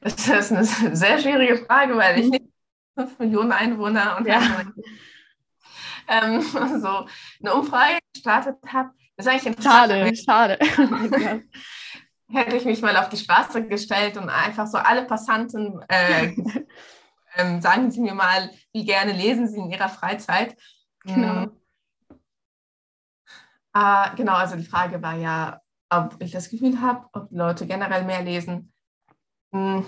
[0.00, 2.44] Das ist eine sehr schwierige Frage, weil ich nicht
[2.94, 4.40] 5 Millionen Einwohner und ja.
[6.08, 6.40] ähm,
[6.80, 7.06] so
[7.40, 8.90] eine Umfrage gestartet habe.
[9.16, 10.16] Das ist eigentlich interessant.
[10.24, 11.44] Schade, schade.
[12.30, 16.34] Hätte ich mich mal auf die Straße gestellt und einfach so alle Passanten äh,
[17.38, 20.56] ähm, sagen Sie mir mal, wie gerne lesen Sie in Ihrer Freizeit.
[21.04, 21.46] Genau.
[21.46, 21.52] Mhm.
[23.74, 28.04] Äh, genau, also die Frage war ja, ob ich das Gefühl habe, ob Leute generell
[28.04, 28.72] mehr lesen.
[29.52, 29.84] Hm.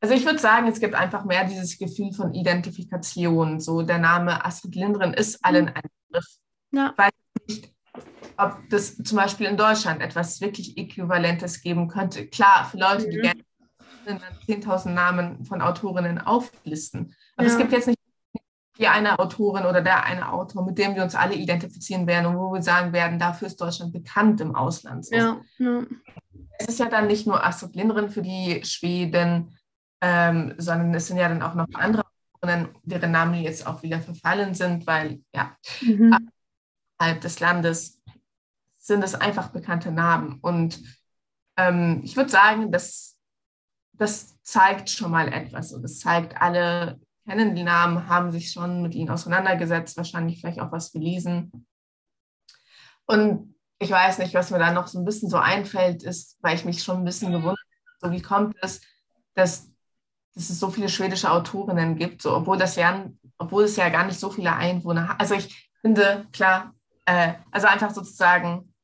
[0.00, 3.60] Also ich würde sagen, es gibt einfach mehr dieses Gefühl von Identifikation.
[3.60, 6.26] So der Name Astrid Lindgren ist allen ein Begriff.
[6.72, 6.92] Ja.
[6.92, 7.10] Ich weiß
[7.48, 7.74] nicht,
[8.38, 12.26] ob das zum Beispiel in Deutschland etwas wirklich Äquivalentes geben könnte.
[12.28, 13.10] Klar, für Leute, mhm.
[13.10, 13.42] die gerne
[14.48, 17.14] 10.000 Namen von Autorinnen auflisten.
[17.36, 17.52] Aber ja.
[17.52, 17.98] es gibt jetzt nicht
[18.78, 22.38] die eine Autorin oder der eine Autor, mit dem wir uns alle identifizieren werden und
[22.38, 25.04] wo wir sagen werden, dafür ist Deutschland bekannt im Ausland.
[25.04, 25.14] So.
[25.14, 25.40] Ja.
[25.58, 25.82] Ja
[26.60, 29.56] es ist ja dann nicht nur Astrid Lindgren für die Schweden,
[30.02, 32.04] ähm, sondern es sind ja dann auch noch andere
[32.42, 36.16] deren Namen jetzt auch wieder verfallen sind, weil ja, mhm.
[36.98, 38.00] innerhalb des Landes
[38.78, 40.38] sind es einfach bekannte Namen.
[40.40, 40.82] Und
[41.58, 43.18] ähm, ich würde sagen, das,
[43.92, 45.74] das zeigt schon mal etwas.
[45.74, 50.60] Und es zeigt, alle kennen die Namen, haben sich schon mit ihnen auseinandergesetzt, wahrscheinlich vielleicht
[50.60, 51.66] auch was gelesen.
[53.04, 53.49] Und
[53.80, 56.66] ich weiß nicht, was mir da noch so ein bisschen so einfällt, ist, weil ich
[56.66, 58.82] mich schon ein bisschen gewundert habe, so wie kommt es,
[59.34, 59.70] dass,
[60.34, 63.06] dass es so viele schwedische Autorinnen gibt, so, obwohl, das ja,
[63.38, 65.20] obwohl es ja gar nicht so viele Einwohner hat.
[65.20, 66.74] Also ich finde, klar,
[67.06, 68.74] äh, also einfach sozusagen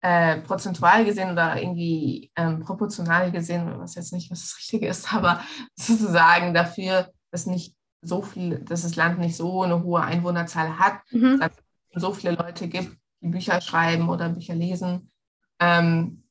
[0.00, 5.12] äh, prozentual gesehen oder irgendwie ähm, proportional gesehen, was jetzt nicht, was das Richtige ist,
[5.14, 5.40] aber
[5.76, 11.00] sozusagen dafür, dass nicht so viel, dass das Land nicht so eine hohe Einwohnerzahl hat,
[11.10, 11.38] mhm.
[11.38, 11.52] dass
[11.90, 15.10] es so viele Leute gibt, die Bücher schreiben oder Bücher lesen.
[15.58, 16.24] Ähm,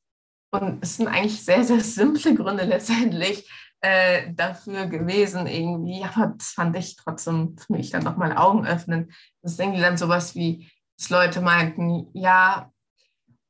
[0.50, 6.04] und es sind eigentlich sehr, sehr simple Gründe letztendlich äh, dafür gewesen irgendwie.
[6.04, 9.12] Aber das fand ich trotzdem für mich dann nochmal Augen öffnen.
[9.42, 12.70] Das ist irgendwie dann sowas wie, dass Leute meinten, ja,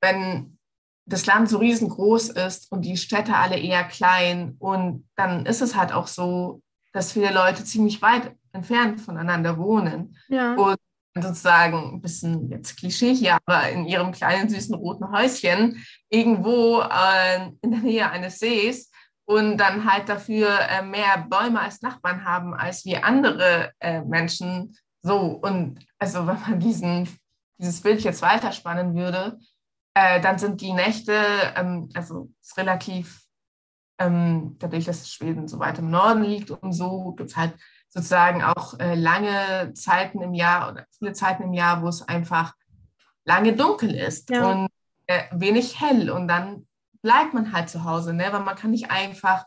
[0.00, 0.58] wenn
[1.06, 5.76] das Land so riesengroß ist und die Städte alle eher klein und dann ist es
[5.76, 6.62] halt auch so,
[6.94, 10.16] dass viele Leute ziemlich weit entfernt voneinander wohnen.
[10.28, 10.54] Ja.
[10.54, 10.78] Und
[11.22, 17.50] sozusagen ein bisschen jetzt Klischee hier, aber in ihrem kleinen süßen roten Häuschen irgendwo äh,
[17.62, 18.90] in der Nähe eines Sees
[19.26, 24.76] und dann halt dafür äh, mehr Bäume als Nachbarn haben als wir andere äh, Menschen.
[25.02, 27.08] So, und also wenn man diesen,
[27.58, 29.38] dieses Bild jetzt weiterspannen würde,
[29.94, 31.14] äh, dann sind die Nächte,
[31.54, 33.22] ähm, also ist relativ,
[33.98, 37.54] ähm, dadurch, dass Schweden so weit im Norden liegt und so, gibt es halt
[37.94, 42.54] sozusagen auch äh, lange Zeiten im Jahr oder viele Zeiten im Jahr, wo es einfach
[43.24, 44.50] lange dunkel ist ja.
[44.50, 44.68] und
[45.06, 46.10] äh, wenig hell.
[46.10, 46.66] Und dann
[47.02, 48.26] bleibt man halt zu Hause, ne?
[48.32, 49.44] weil man kann nicht einfach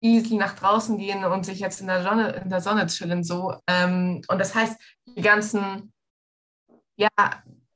[0.00, 3.22] easy nach draußen gehen und sich jetzt in der Sonne, in der Sonne chillen.
[3.22, 3.56] So.
[3.66, 5.92] Ähm, und das heißt, die ganzen
[6.96, 7.08] ja,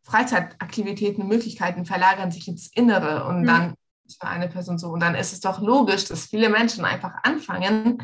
[0.02, 3.46] Freizeitaktivitäten, Möglichkeiten verlagern sich ins Innere und mhm.
[3.46, 3.74] dann
[4.18, 4.88] für eine Person so.
[4.88, 8.02] Und dann ist es doch logisch, dass viele Menschen einfach anfangen,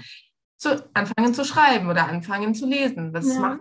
[0.63, 3.13] zu, anfangen zu schreiben oder anfangen zu lesen.
[3.13, 3.41] Das ja.
[3.41, 3.61] macht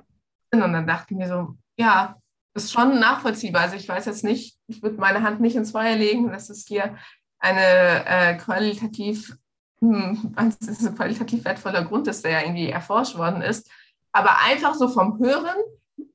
[0.52, 0.62] Sinn.
[0.62, 2.16] Und dann dachte ich mir so, ja,
[2.54, 3.64] das ist schon nachvollziehbar.
[3.64, 6.66] Also ich weiß jetzt nicht, ich würde meine Hand nicht ins Feuer legen, dass es
[6.68, 6.96] hier
[7.40, 9.36] eine äh, qualitativ,
[9.80, 10.56] hm, ein
[10.96, 13.70] qualitativ wertvoller Grund ist, der ja irgendwie erforscht worden ist.
[14.12, 15.58] Aber einfach so vom Hören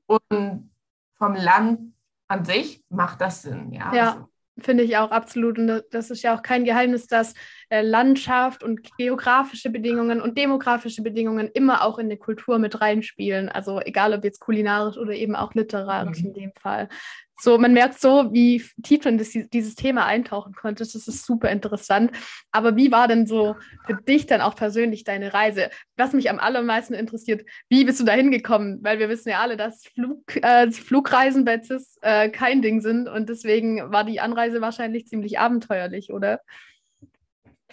[0.07, 0.71] und
[1.19, 1.95] vom Land
[2.29, 3.73] an sich macht das Sinn.
[3.73, 4.11] Ja, ja.
[4.13, 5.59] Also, Finde ich auch absolut.
[5.59, 7.35] Und das ist ja auch kein Geheimnis, dass
[7.69, 13.51] äh, Landschaft und geografische Bedingungen und demografische Bedingungen immer auch in die Kultur mit reinspielen.
[13.51, 16.29] Also egal ob jetzt kulinarisch oder eben auch literarisch mhm.
[16.29, 16.89] in dem Fall.
[17.39, 20.95] So, man merkt so, wie tief du in das, dieses Thema eintauchen konntest.
[20.95, 22.13] Das ist super interessant.
[22.51, 25.71] Aber wie war denn so für dich dann auch persönlich deine Reise?
[25.97, 28.79] Was mich am allermeisten interessiert, wie bist du da hingekommen?
[28.83, 33.09] Weil wir wissen ja alle, dass Flug, äh, Flugreisen bei CIS äh, kein Ding sind
[33.09, 36.41] und deswegen war die Anreise wahrscheinlich ziemlich abenteuerlich, oder?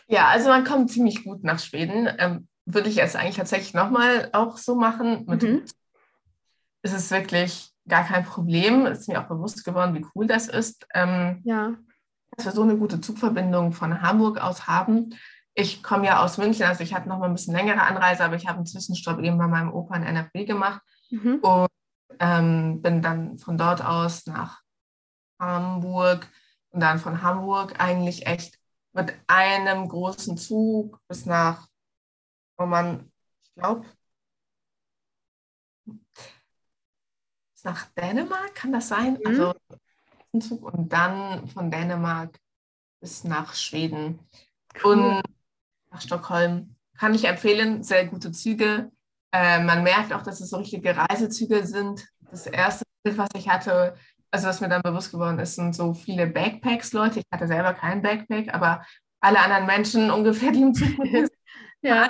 [0.07, 2.09] Ja, also man kommt ziemlich gut nach Schweden.
[2.17, 5.25] Ähm, würde ich es eigentlich tatsächlich nochmal auch so machen.
[5.27, 5.63] Mit mhm.
[6.81, 8.85] Es ist wirklich gar kein Problem.
[8.85, 10.87] Ist mir auch bewusst geworden, wie cool das ist.
[10.93, 11.73] Ähm, ja.
[12.31, 15.13] Dass wir so eine gute Zugverbindung von Hamburg aus haben.
[15.53, 18.35] Ich komme ja aus München, also ich hatte noch mal ein bisschen längere Anreise, aber
[18.35, 21.35] ich habe einen Zwischenstopp eben bei meinem Opa in NRW gemacht mhm.
[21.41, 21.67] und
[22.19, 24.61] ähm, bin dann von dort aus nach
[25.39, 26.27] Hamburg
[26.71, 28.57] und dann von Hamburg eigentlich echt
[28.93, 31.67] mit einem großen Zug bis nach,
[32.57, 33.11] oh Mann,
[33.43, 33.85] ich glaube,
[37.63, 39.13] nach Dänemark, kann das sein?
[39.13, 39.27] Mhm.
[39.27, 39.53] Also
[40.33, 42.39] und dann von Dänemark
[42.99, 44.19] bis nach Schweden
[44.83, 44.95] cool.
[44.95, 45.23] und
[45.91, 46.75] nach Stockholm.
[46.97, 48.91] Kann ich empfehlen, sehr gute Züge.
[49.31, 52.07] Äh, man merkt auch, dass es so richtige Reisezüge sind.
[52.31, 53.95] Das erste Bild, was ich hatte,
[54.31, 57.19] also was mir dann bewusst geworden ist, sind so viele Backpacks, Leute.
[57.19, 58.83] Ich hatte selber keinen Backpack, aber
[59.19, 61.29] alle anderen Menschen ungefähr, die im Zug sind.
[61.81, 62.09] ja.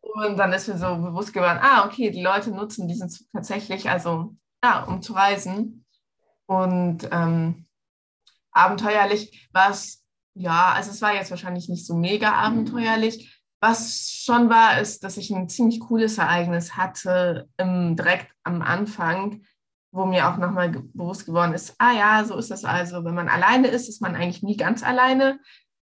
[0.00, 3.90] Und dann ist mir so bewusst geworden, ah, okay, die Leute nutzen diesen Zug tatsächlich,
[3.90, 5.84] also ja, um zu reisen.
[6.46, 7.66] Und ähm,
[8.52, 13.34] abenteuerlich war es, ja, also es war jetzt wahrscheinlich nicht so mega abenteuerlich.
[13.60, 19.42] Was schon war, ist, dass ich ein ziemlich cooles Ereignis hatte, im, direkt am Anfang,
[19.90, 23.04] wo mir auch nochmal bewusst geworden ist, ah ja, so ist das also.
[23.04, 25.40] Wenn man alleine ist, ist man eigentlich nie ganz alleine.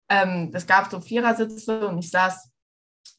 [0.09, 2.51] Ähm, es gab so Vierersitze und ich saß,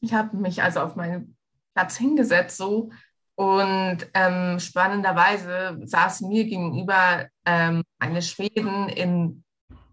[0.00, 1.36] ich habe mich also auf meinen
[1.74, 2.90] Platz hingesetzt, so
[3.38, 9.44] und ähm, spannenderweise saß mir gegenüber ähm, eine Schweden in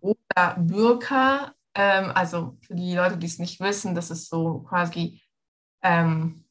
[0.02, 1.54] roter Bürka.
[1.76, 5.22] Ähm, also für die Leute, die es nicht wissen, das ist so quasi
[5.84, 6.46] ähm,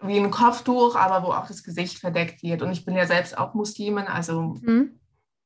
[0.00, 2.62] wie ein Kopftuch, aber wo auch das Gesicht verdeckt wird.
[2.62, 4.98] Und ich bin ja selbst auch Muslimin, also mhm.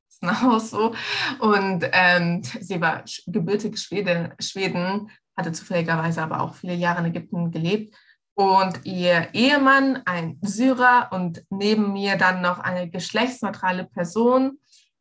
[0.08, 0.94] ist auch so.
[1.40, 7.50] Und ähm, sie war gebürtig Schwede, Schweden, hatte zufälligerweise aber auch viele Jahre in Ägypten
[7.50, 7.92] gelebt
[8.38, 14.60] und ihr Ehemann, ein Syrer und neben mir dann noch eine geschlechtsneutrale Person.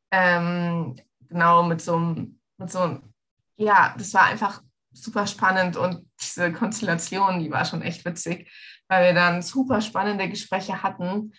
[0.10, 0.96] Ähm,
[1.30, 3.14] genau, mit so einem, mit so einem,
[3.56, 8.52] ja, das war einfach super spannend und diese Konstellation, die war schon echt witzig,
[8.88, 11.32] weil wir dann super spannende Gespräche hatten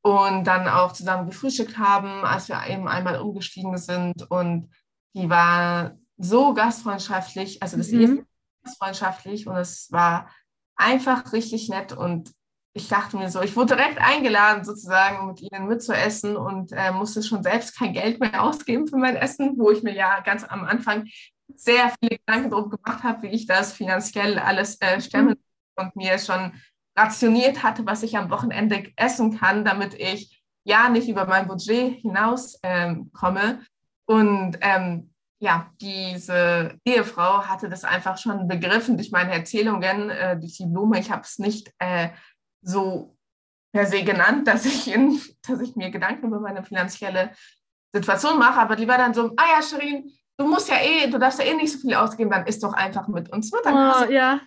[0.00, 4.70] und dann auch zusammen gefrühstückt haben, als wir eben einmal umgestiegen sind und
[5.14, 8.00] die war so gastfreundschaftlich, also das mhm.
[8.00, 8.26] Ehe
[8.64, 10.30] gastfreundschaftlich und es war
[10.82, 12.32] einfach richtig nett und
[12.74, 17.22] ich dachte mir so, ich wurde direkt eingeladen, sozusagen mit ihnen mitzuessen und äh, musste
[17.22, 20.64] schon selbst kein Geld mehr ausgeben für mein Essen, wo ich mir ja ganz am
[20.64, 21.06] Anfang
[21.54, 25.36] sehr viele Gedanken darum gemacht habe, wie ich das finanziell alles äh, stemmen
[25.76, 25.84] mhm.
[25.84, 26.52] und mir schon
[26.96, 32.00] rationiert hatte, was ich am Wochenende essen kann, damit ich ja nicht über mein Budget
[32.00, 33.60] hinaus ähm, komme.
[34.06, 35.11] Und ähm,
[35.42, 41.00] ja, diese Ehefrau hatte das einfach schon begriffen durch meine Erzählungen, äh, durch die Blume.
[41.00, 42.10] Ich habe es nicht äh,
[42.60, 43.16] so
[43.72, 47.32] per se genannt, dass ich, in, dass ich mir Gedanken über meine finanzielle
[47.92, 51.18] Situation mache, aber die war dann so, ah ja, Shirin, du musst ja eh, du
[51.18, 53.64] darfst ja eh nicht so viel ausgeben, dann ist doch einfach mit uns mit.
[53.64, 54.40] Dann oh, ja.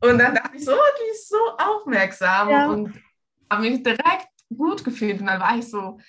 [0.00, 2.68] Und dann dachte ich so, oh, die ist so aufmerksam ja.
[2.68, 2.92] und
[3.48, 5.20] habe mich direkt gut gefühlt.
[5.20, 6.00] Und dann war ich so,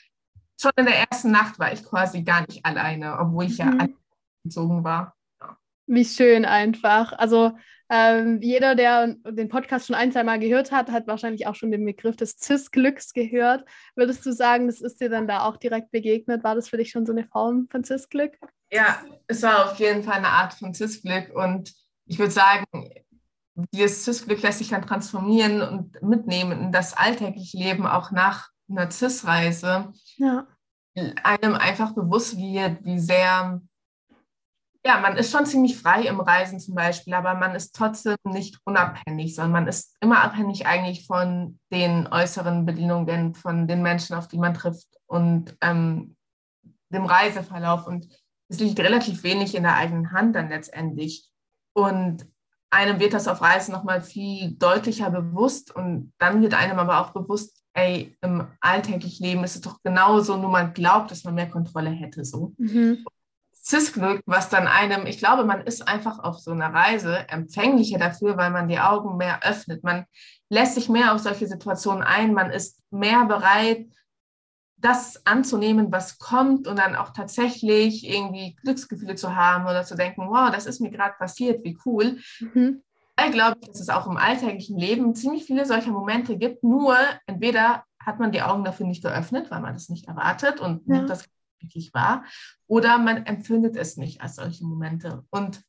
[0.60, 3.80] schon in der ersten Nacht war ich quasi gar nicht alleine, obwohl ich mhm.
[3.80, 3.88] ja
[4.43, 5.15] gezogen war.
[5.86, 7.13] Wie schön einfach.
[7.13, 7.54] Also
[7.89, 11.72] ähm, jeder, der den Podcast schon ein, zwei Mal gehört hat, hat wahrscheinlich auch schon
[11.72, 13.63] den Begriff des CIS-Glücks gehört.
[13.96, 16.43] Würdest du sagen, das ist dir dann da auch direkt begegnet?
[16.43, 18.38] War das für dich schon so eine Form von CIS-Glück?
[18.72, 21.74] Ja, es war auf jeden Fall eine Art von CIS-Glück und
[22.06, 22.65] ich würde sagen,
[23.74, 28.92] dieses CIS-Glück lässt sich dann transformieren und mitnehmen in das alltägliche Leben auch nach einer
[28.92, 30.48] CIS-Reise ja.
[31.24, 33.62] einem einfach bewusst wird, wie sehr,
[34.86, 38.60] ja, man ist schon ziemlich frei im Reisen zum Beispiel, aber man ist trotzdem nicht
[38.66, 44.28] unabhängig, sondern man ist immer abhängig eigentlich von den äußeren Bedingungen, von den Menschen, auf
[44.28, 46.16] die man trifft und ähm,
[46.90, 47.88] dem Reiseverlauf.
[47.88, 48.08] Und
[48.50, 51.30] es liegt relativ wenig in der eigenen Hand dann letztendlich.
[51.74, 52.26] Und
[52.70, 57.12] einem wird das auf Reisen nochmal viel deutlicher bewusst und dann wird einem aber auch
[57.12, 61.50] bewusst, ey, im alltäglichen Leben ist es doch genauso, nur man glaubt, dass man mehr
[61.50, 62.26] Kontrolle hätte.
[62.26, 62.54] So.
[62.58, 63.06] Mhm.
[63.54, 68.36] Cis-Glück, was dann einem, ich glaube, man ist einfach auf so einer Reise empfänglicher dafür,
[68.38, 69.84] weil man die Augen mehr öffnet.
[69.84, 70.06] Man
[70.50, 73.86] lässt sich mehr auf solche Situationen ein, man ist mehr bereit,
[74.78, 80.30] das anzunehmen, was kommt und dann auch tatsächlich irgendwie Glücksgefühle zu haben oder zu denken,
[80.30, 82.20] wow, das ist mir gerade passiert, wie cool.
[82.40, 82.84] Mhm.
[83.20, 86.64] Ich glaube, dass es auch im alltäglichen Leben ziemlich viele solcher Momente gibt.
[86.64, 90.88] Nur entweder hat man die Augen dafür nicht geöffnet, weil man das nicht erwartet und
[90.88, 91.04] ja.
[91.04, 91.26] das
[91.60, 92.24] wirklich wahr,
[92.68, 95.24] oder man empfindet es nicht als solche Momente.
[95.30, 95.64] Und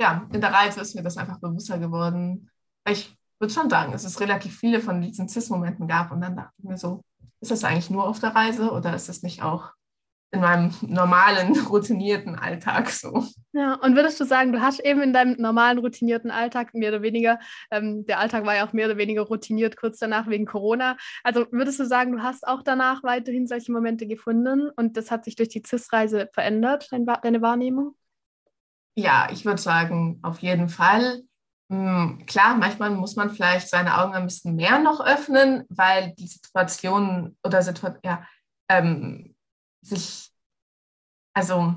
[0.00, 2.50] ja, in der Reise ist mir das einfach bewusster geworden.
[2.88, 6.54] Ich würde schon sagen, dass es relativ viele von diesen CIS-Momenten gab und dann dachte
[6.58, 7.02] ich mir so,
[7.40, 9.72] ist das eigentlich nur auf der Reise oder ist das nicht auch
[10.32, 13.24] in meinem normalen, routinierten Alltag so.
[13.52, 17.02] Ja, und würdest du sagen, du hast eben in deinem normalen, routinierten Alltag mehr oder
[17.02, 17.38] weniger,
[17.70, 20.96] ähm, der Alltag war ja auch mehr oder weniger routiniert kurz danach wegen Corona.
[21.22, 25.24] Also würdest du sagen, du hast auch danach weiterhin solche Momente gefunden und das hat
[25.24, 27.94] sich durch die CIS-Reise verändert, dein, deine Wahrnehmung?
[28.94, 31.22] Ja, ich würde sagen, auf jeden Fall.
[31.70, 36.26] Hm, klar, manchmal muss man vielleicht seine Augen ein bisschen mehr noch öffnen, weil die
[36.26, 38.26] Situationen oder Situation, ja,
[38.68, 39.31] ähm,
[39.82, 40.30] sich,
[41.34, 41.76] also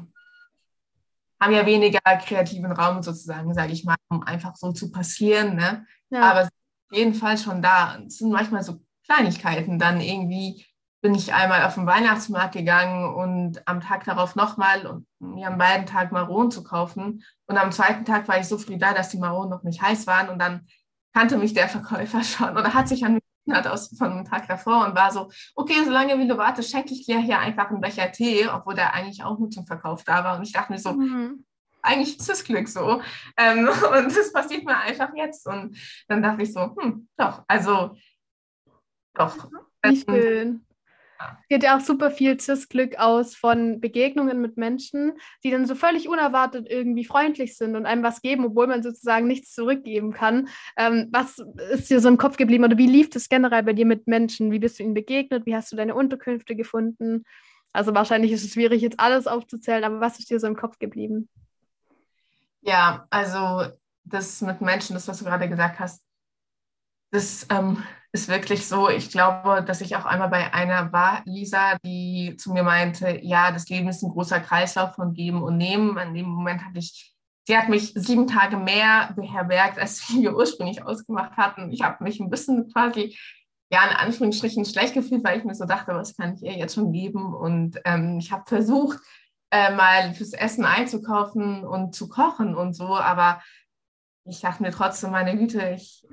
[1.39, 5.55] haben ja weniger kreativen Raum sozusagen, sage ich mal, um einfach so zu passieren.
[5.55, 5.85] Ne?
[6.09, 6.31] Ja.
[6.31, 6.49] Aber auf
[6.91, 7.97] jeden Fall schon da.
[8.05, 9.77] Es sind manchmal so Kleinigkeiten.
[9.77, 10.65] Dann irgendwie
[11.01, 15.57] bin ich einmal auf den Weihnachtsmarkt gegangen und am Tag darauf nochmal und mir am
[15.57, 17.23] beiden Tagen Maronen zu kaufen.
[17.45, 20.07] Und am zweiten Tag war ich so früh da, dass die Maronen noch nicht heiß
[20.07, 20.29] waren.
[20.29, 20.65] Und dann
[21.13, 24.47] kannte mich der Verkäufer schon oder hat sich an mich hat aus von einem Tag
[24.47, 27.81] davor und war so, okay, solange wie du wartest, schenke ich dir hier einfach einen
[27.81, 30.37] Becher Tee, obwohl der eigentlich auch nur zum Verkauf da war.
[30.37, 31.45] Und ich dachte mir so, mhm.
[31.81, 33.01] eigentlich ist das Glück so.
[33.37, 35.47] Ähm, und das passiert mir einfach jetzt.
[35.47, 35.77] Und
[36.07, 37.95] dann dachte ich so, hm, doch, also
[39.13, 39.49] doch.
[39.83, 40.65] Wie schön.
[41.49, 46.09] Geht ja auch super viel CIS-Glück aus von Begegnungen mit Menschen, die dann so völlig
[46.09, 50.49] unerwartet irgendwie freundlich sind und einem was geben, obwohl man sozusagen nichts zurückgeben kann.
[50.77, 51.39] Ähm, was
[51.71, 54.51] ist dir so im Kopf geblieben oder wie lief es generell bei dir mit Menschen?
[54.51, 55.45] Wie bist du ihnen begegnet?
[55.45, 57.23] Wie hast du deine Unterkünfte gefunden?
[57.71, 60.79] Also wahrscheinlich ist es schwierig, jetzt alles aufzuzählen, aber was ist dir so im Kopf
[60.79, 61.29] geblieben?
[62.61, 63.65] Ja, also
[64.05, 66.04] das mit Menschen, das, was du gerade gesagt hast,
[67.15, 68.89] das ähm, ist wirklich so.
[68.89, 73.51] Ich glaube, dass ich auch einmal bei einer war, Lisa, die zu mir meinte, ja,
[73.51, 75.97] das Leben ist ein großer Kreislauf von Geben und Nehmen.
[75.97, 77.15] In dem Moment hatte ich,
[77.47, 81.71] sie hat mich sieben Tage mehr beherbergt, als wir ursprünglich ausgemacht hatten.
[81.71, 83.17] Ich habe mich ein bisschen quasi,
[83.71, 86.75] ja, in Anführungsstrichen schlecht gefühlt, weil ich mir so dachte, was kann ich ihr jetzt
[86.75, 87.33] schon geben?
[87.33, 88.99] Und ähm, ich habe versucht,
[89.51, 93.41] äh, mal fürs Essen einzukaufen und zu kochen und so, aber
[94.25, 96.05] ich dachte mir trotzdem, meine Güte, ich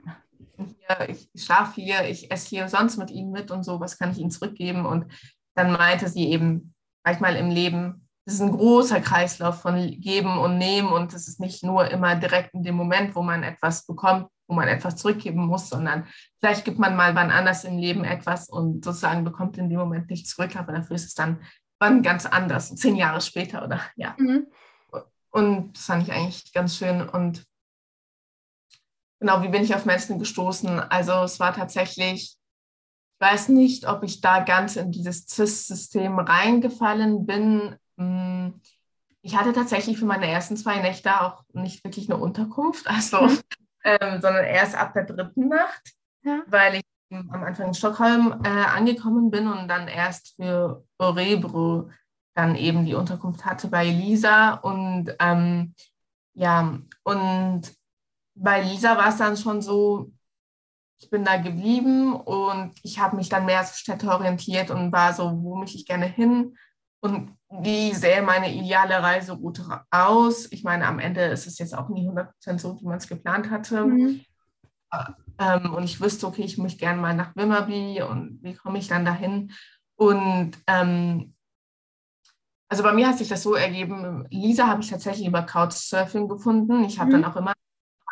[0.64, 4.12] hier, ich schlafe hier, ich esse hier sonst mit ihnen mit und so, was kann
[4.12, 4.87] ich ihnen zurückgeben?
[4.87, 5.07] Und
[5.55, 10.59] dann meinte sie eben, manchmal im Leben, das ist ein großer Kreislauf von Geben und
[10.59, 14.29] Nehmen und es ist nicht nur immer direkt in dem Moment, wo man etwas bekommt,
[14.46, 16.07] wo man etwas zurückgeben muss, sondern
[16.38, 20.09] vielleicht gibt man mal wann anders im Leben etwas und sozusagen bekommt in dem Moment
[20.09, 21.40] nicht zurück, aber dafür ist es dann
[21.81, 24.14] wann ganz anders, zehn Jahre später oder ja.
[24.18, 24.46] Mhm.
[25.31, 27.44] Und das fand ich eigentlich ganz schön und
[29.22, 30.80] genau, wie bin ich auf Menschen gestoßen?
[30.80, 37.24] Also es war tatsächlich, ich weiß nicht, ob ich da ganz in dieses CIS-System reingefallen
[37.24, 37.76] bin.
[37.96, 38.61] Hm,
[39.22, 43.38] ich hatte tatsächlich für meine ersten zwei Nächte auch nicht wirklich eine Unterkunft, also, mhm.
[43.85, 45.92] ähm, sondern erst ab der dritten Nacht,
[46.24, 46.42] ja.
[46.48, 51.90] weil ich am Anfang in Stockholm äh, angekommen bin und dann erst für Orebro
[52.35, 55.74] dann eben die Unterkunft hatte bei Lisa und ähm,
[56.35, 57.72] ja, und
[58.34, 60.12] bei Lisa war es dann schon so,
[60.98, 65.12] ich bin da geblieben und ich habe mich dann mehr als Städte orientiert und war
[65.12, 66.56] so, wo möchte ich gerne hin
[67.00, 70.50] und wie sähe meine ideale Reiseroute aus.
[70.52, 73.50] Ich meine, am Ende ist es jetzt auch nie 100% so, wie man es geplant
[73.50, 73.84] hatte.
[73.84, 74.24] Mhm.
[75.38, 78.88] Ähm, und ich wüsste, okay, ich möchte gerne mal nach Wimmerby und wie komme ich
[78.88, 79.52] dann dahin?
[79.96, 81.34] Und ähm,
[82.68, 86.84] also bei mir hat sich das so ergeben, Lisa habe ich tatsächlich über Couchsurfing gefunden.
[86.84, 87.22] Ich habe mhm.
[87.22, 87.52] dann auch immer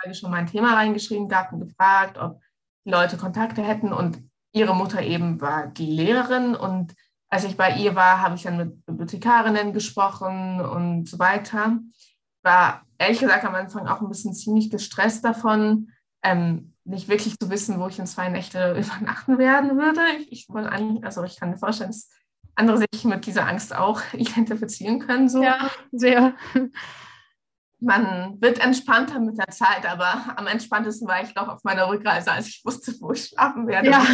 [0.00, 2.40] Folge schon mein Thema reingeschrieben gehabt und gefragt, ob
[2.84, 3.92] die Leute Kontakte hätten.
[3.92, 6.54] Und ihre Mutter eben war die Lehrerin.
[6.54, 6.94] Und
[7.28, 11.78] als ich bei ihr war, habe ich dann mit Bibliothekarinnen gesprochen und so weiter.
[12.42, 15.90] War ehrlich gesagt am Anfang auch ein bisschen ziemlich gestresst davon,
[16.22, 20.00] ähm, nicht wirklich zu wissen, wo ich in zwei Nächte übernachten werden würde.
[20.18, 20.70] Ich, ich wollte
[21.02, 22.10] also ich kann mir vorstellen, dass
[22.54, 25.28] andere sich mit dieser Angst auch identifizieren können.
[25.28, 25.42] So.
[25.42, 26.34] Ja, sehr
[27.80, 32.30] man wird entspannter mit der Zeit, aber am entspanntesten war ich noch auf meiner Rückreise,
[32.32, 33.90] als ich wusste, wo ich schlafen werde.
[33.90, 34.06] Ja.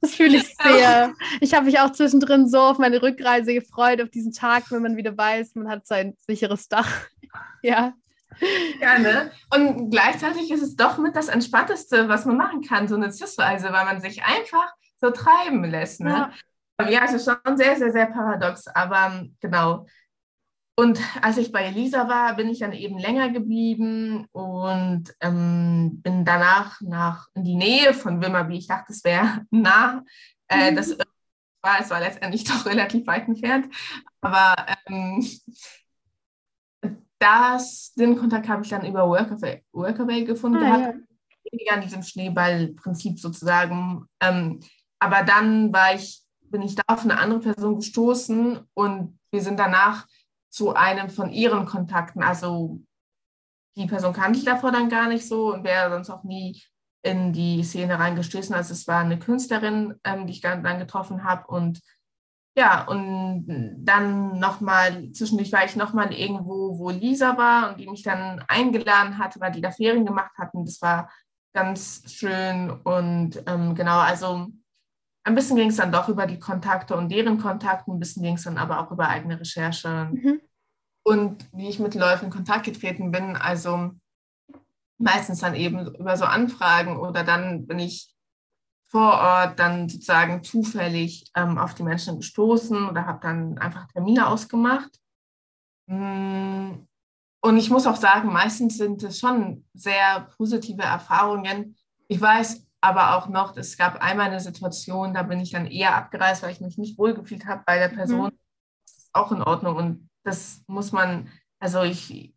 [0.00, 1.12] Das fühle ich sehr.
[1.40, 4.96] Ich habe mich auch zwischendrin so auf meine Rückreise gefreut, auf diesen Tag, wenn man
[4.96, 6.90] wieder weiß, man hat sein sicheres Dach.
[7.62, 7.94] Ja.
[8.78, 9.32] Gerne.
[9.52, 13.72] Und gleichzeitig ist es doch mit das Entspannteste, was man machen kann, so eine Cis-Reise,
[13.72, 16.00] weil man sich einfach so treiben lässt.
[16.00, 16.30] Ne?
[16.80, 16.88] Ja.
[16.88, 19.86] ja, es ist schon sehr, sehr, sehr paradox, aber genau.
[20.78, 26.26] Und als ich bei Elisa war, bin ich dann eben länger geblieben und ähm, bin
[26.26, 28.58] danach nach in die Nähe von Wimmerby.
[28.58, 30.04] Ich dachte, es wäre nah.
[30.48, 30.76] Äh, mhm.
[30.76, 30.98] Das
[31.62, 33.74] war, es war letztendlich doch relativ weit entfernt.
[34.20, 34.54] Aber
[34.86, 35.26] ähm,
[37.18, 40.98] das, den Kontakt habe ich dann über Workaway, Workaway gefunden ah, gehabt.
[41.52, 41.72] Ja.
[41.72, 44.04] An diesem Schneeballprinzip sozusagen.
[44.20, 44.60] Ähm,
[44.98, 49.58] aber dann war ich, bin ich da auf eine andere Person gestoßen und wir sind
[49.58, 50.06] danach
[50.50, 52.22] zu einem von ihren Kontakten.
[52.22, 52.80] Also
[53.76, 56.62] die Person kannte ich davor dann gar nicht so und wäre sonst auch nie
[57.02, 58.54] in die Szene reingestoßen.
[58.54, 61.80] Also es war eine Künstlerin, ähm, die ich dann getroffen habe und
[62.58, 63.44] ja, und
[63.84, 69.18] dann nochmal, zwischendurch war ich nochmal irgendwo, wo Lisa war und die mich dann eingeladen
[69.18, 70.64] hatte, weil die da Ferien gemacht hatten.
[70.64, 71.10] Das war
[71.52, 74.46] ganz schön und ähm, genau, also
[75.26, 78.36] ein bisschen ging es dann doch über die Kontakte und deren Kontakte, ein bisschen ging
[78.36, 80.08] es dann aber auch über eigene Recherche.
[80.12, 80.40] Mhm.
[81.04, 83.90] Und wie ich mit Läufen in Kontakt getreten bin, also
[84.98, 88.14] meistens dann eben über so Anfragen oder dann bin ich
[88.88, 94.28] vor Ort dann sozusagen zufällig ähm, auf die Menschen gestoßen oder habe dann einfach Termine
[94.28, 95.00] ausgemacht.
[95.86, 96.86] Mm,
[97.42, 101.76] und ich muss auch sagen, meistens sind es schon sehr positive Erfahrungen.
[102.06, 105.96] Ich weiß aber auch noch, es gab einmal eine Situation, da bin ich dann eher
[105.96, 108.26] abgereist, weil ich mich nicht wohlgefühlt habe bei der Person.
[108.26, 108.38] Mhm.
[108.84, 111.28] Das ist auch in Ordnung und das muss man,
[111.58, 112.32] also ich,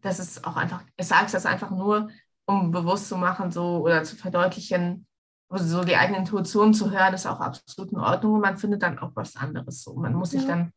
[0.00, 2.10] das ist auch einfach, ich sage das einfach nur,
[2.46, 5.06] um bewusst zu machen so oder zu verdeutlichen,
[5.48, 8.82] also so die eigene Intuition zu hören, ist auch absolut in Ordnung und man findet
[8.82, 9.82] dann auch was anderes.
[9.82, 9.94] So.
[9.94, 10.40] Man muss ja.
[10.40, 10.72] sich dann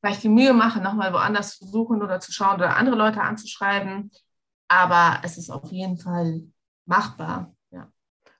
[0.00, 4.10] vielleicht die Mühe machen, nochmal woanders zu suchen oder zu schauen oder andere Leute anzuschreiben.
[4.68, 6.42] Aber es ist auf jeden Fall
[6.86, 7.54] machbar.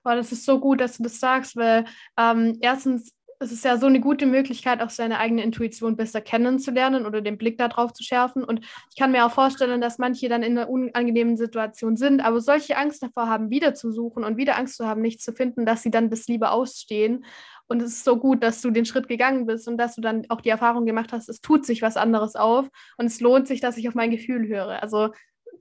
[0.03, 1.85] Boah, das ist so gut, dass du das sagst, weil
[2.19, 7.07] ähm, erstens es ist ja so eine gute Möglichkeit, auch seine eigene Intuition besser kennenzulernen
[7.07, 8.45] oder den Blick darauf zu schärfen.
[8.45, 12.41] Und ich kann mir auch vorstellen, dass manche dann in einer unangenehmen Situation sind, aber
[12.41, 15.67] solche Angst davor haben, wieder zu suchen und wieder Angst zu haben, nichts zu finden,
[15.67, 17.25] dass sie dann das lieber ausstehen.
[17.67, 20.25] Und es ist so gut, dass du den Schritt gegangen bist und dass du dann
[20.29, 23.61] auch die Erfahrung gemacht hast, es tut sich was anderes auf und es lohnt sich,
[23.61, 24.83] dass ich auf mein Gefühl höre.
[24.83, 25.11] Also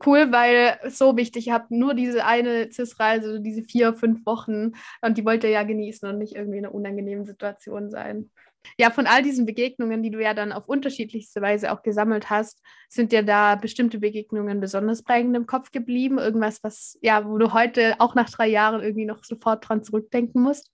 [0.06, 4.72] cool, weil so wichtig, ihr habt nur diese eine CIS-Reise, diese vier, fünf Wochen
[5.02, 8.30] und die wollt ihr ja genießen und nicht irgendwie in einer unangenehmen Situation sein.
[8.78, 12.62] Ja, von all diesen Begegnungen, die du ja dann auf unterschiedlichste Weise auch gesammelt hast,
[12.90, 16.20] sind dir da bestimmte Begegnungen besonders prägend im Kopf geblieben?
[16.20, 20.42] Irgendwas, was, ja, wo du heute auch nach drei Jahren irgendwie noch sofort dran zurückdenken
[20.42, 20.72] musst?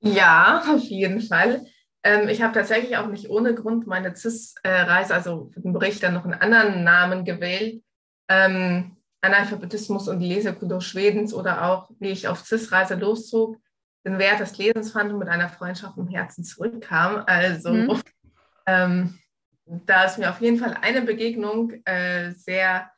[0.00, 1.64] Ja, auf jeden Fall.
[2.06, 6.14] Ähm, ich habe tatsächlich auch nicht ohne Grund meine CIS-Reise, also für den Bericht, dann
[6.14, 7.82] noch einen anderen Namen gewählt.
[8.28, 13.56] Ähm, Analphabetismus und die Lesekultur Schwedens oder auch, wie ich auf CIS-Reise loszog,
[14.06, 17.24] den Wert des Lesens fand und mit einer Freundschaft im Herzen zurückkam.
[17.26, 18.00] Also mhm.
[18.66, 19.18] ähm,
[19.64, 22.88] da ist mir auf jeden Fall eine Begegnung äh, sehr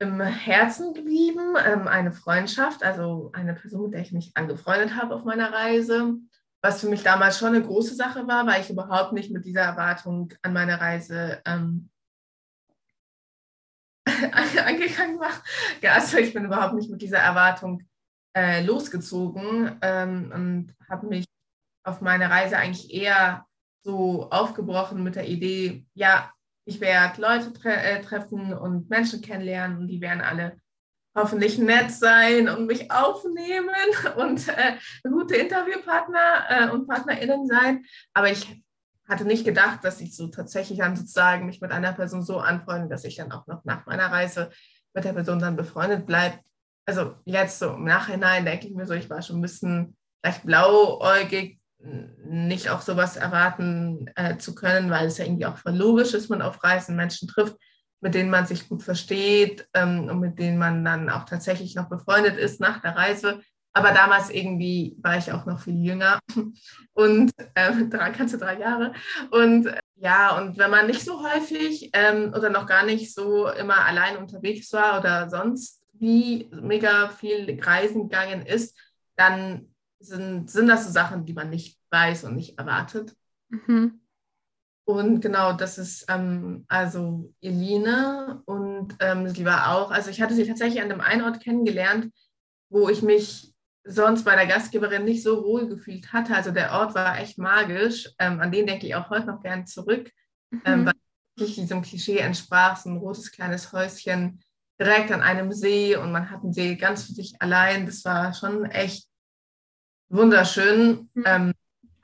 [0.00, 5.14] im Herzen geblieben, ähm, eine Freundschaft, also eine Person, mit der ich mich angefreundet habe
[5.14, 6.16] auf meiner Reise
[6.60, 9.62] was für mich damals schon eine große Sache war, weil ich überhaupt nicht mit dieser
[9.62, 11.90] Erwartung an meine Reise ähm,
[14.66, 15.42] angegangen war.
[15.82, 17.82] Ja, also ich bin überhaupt nicht mit dieser Erwartung
[18.36, 21.24] äh, losgezogen ähm, und habe mich
[21.84, 23.46] auf meine Reise eigentlich eher
[23.82, 26.32] so aufgebrochen mit der Idee, ja,
[26.64, 30.60] ich werde Leute tre äh, treffen und Menschen kennenlernen und die werden alle
[31.18, 33.70] hoffentlich nett sein und mich aufnehmen
[34.16, 37.84] und äh, gute Interviewpartner äh, und PartnerInnen sein.
[38.14, 38.62] Aber ich
[39.08, 42.88] hatte nicht gedacht, dass ich so tatsächlich dann sozusagen mich mit einer Person so anfreunde,
[42.88, 44.50] dass ich dann auch noch nach meiner Reise
[44.94, 46.38] mit der Person dann befreundet bleibe.
[46.86, 50.44] Also jetzt so im Nachhinein denke ich mir so, ich war schon ein bisschen vielleicht
[50.44, 56.12] blauäugig, nicht auch sowas erwarten äh, zu können, weil es ja irgendwie auch voll logisch
[56.12, 57.56] ist, man auf Reisen Menschen trifft
[58.00, 61.88] mit denen man sich gut versteht ähm, und mit denen man dann auch tatsächlich noch
[61.88, 63.40] befreundet ist nach der Reise.
[63.72, 66.18] Aber damals irgendwie war ich auch noch viel jünger
[66.94, 68.92] und äh, drei, ganze drei Jahre.
[69.30, 73.48] Und äh, ja, und wenn man nicht so häufig ähm, oder noch gar nicht so
[73.48, 78.76] immer allein unterwegs war oder sonst wie mega viel reisen gegangen ist,
[79.16, 83.14] dann sind, sind das so Sachen, die man nicht weiß und nicht erwartet.
[83.48, 84.00] Mhm.
[84.88, 90.32] Und genau, das ist ähm, also Eline und ähm, sie war auch, also ich hatte
[90.32, 92.10] sie tatsächlich an einem einen Ort kennengelernt,
[92.70, 93.52] wo ich mich
[93.84, 96.34] sonst bei der Gastgeberin nicht so wohl gefühlt hatte.
[96.34, 98.08] Also der Ort war echt magisch.
[98.18, 100.10] Ähm, an den denke ich auch heute noch gern zurück,
[100.50, 100.62] mhm.
[100.64, 100.94] ähm, weil
[101.36, 104.40] wirklich diesem Klischee entsprach, so ein rotes kleines Häuschen
[104.80, 107.84] direkt an einem See und man hat den See ganz für sich allein.
[107.84, 109.06] Das war schon echt
[110.08, 111.10] wunderschön.
[111.12, 111.52] Mhm.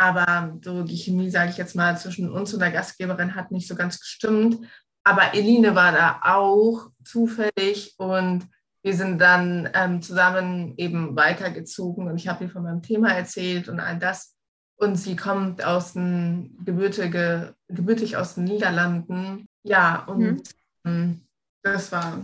[0.00, 3.50] Ähm, aber so die Chemie, sage ich jetzt mal, zwischen uns und der Gastgeberin hat
[3.50, 4.58] nicht so ganz gestimmt.
[5.04, 8.46] Aber Eline war da auch zufällig und
[8.82, 13.68] wir sind dann ähm, zusammen eben weitergezogen und ich habe ihr von meinem Thema erzählt
[13.68, 14.36] und all das.
[14.76, 19.46] Und sie kommt aus den gebürtige, gebürtig aus den Niederlanden.
[19.62, 20.42] Ja, und
[20.82, 21.20] mhm.
[21.62, 22.18] das war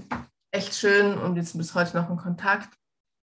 [0.51, 2.77] echt schön und wir sind bis heute noch in Kontakt.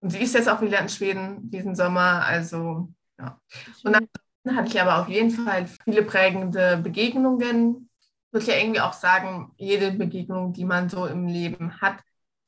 [0.02, 2.26] Und sie ist jetzt auch wieder in Schweden diesen Sommer.
[2.26, 3.40] Also ja.
[3.84, 7.90] Und dann hatte ich aber auf jeden Fall viele prägende Begegnungen.
[8.00, 12.00] Ich würde ja irgendwie auch sagen, jede Begegnung, die man so im Leben hat,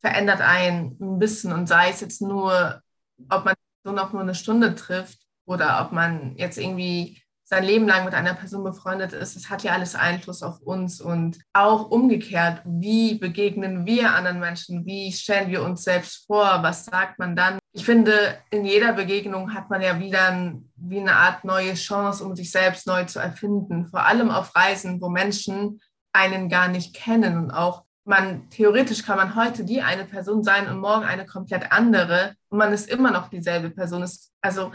[0.01, 2.81] verändert einen ein bisschen und sei es jetzt nur,
[3.29, 7.87] ob man so noch nur eine Stunde trifft oder ob man jetzt irgendwie sein Leben
[7.87, 11.91] lang mit einer Person befreundet ist, es hat ja alles Einfluss auf uns und auch
[11.91, 17.35] umgekehrt, wie begegnen wir anderen Menschen, wie stellen wir uns selbst vor, was sagt man
[17.35, 17.59] dann.
[17.71, 22.25] Ich finde, in jeder Begegnung hat man ja wieder ein, wie eine Art neue Chance,
[22.25, 25.81] um sich selbst neu zu erfinden, vor allem auf Reisen, wo Menschen
[26.13, 30.67] einen gar nicht kennen und auch man theoretisch kann man heute die eine Person sein
[30.67, 34.07] und morgen eine komplett andere und man ist immer noch dieselbe Person.
[34.41, 34.71] also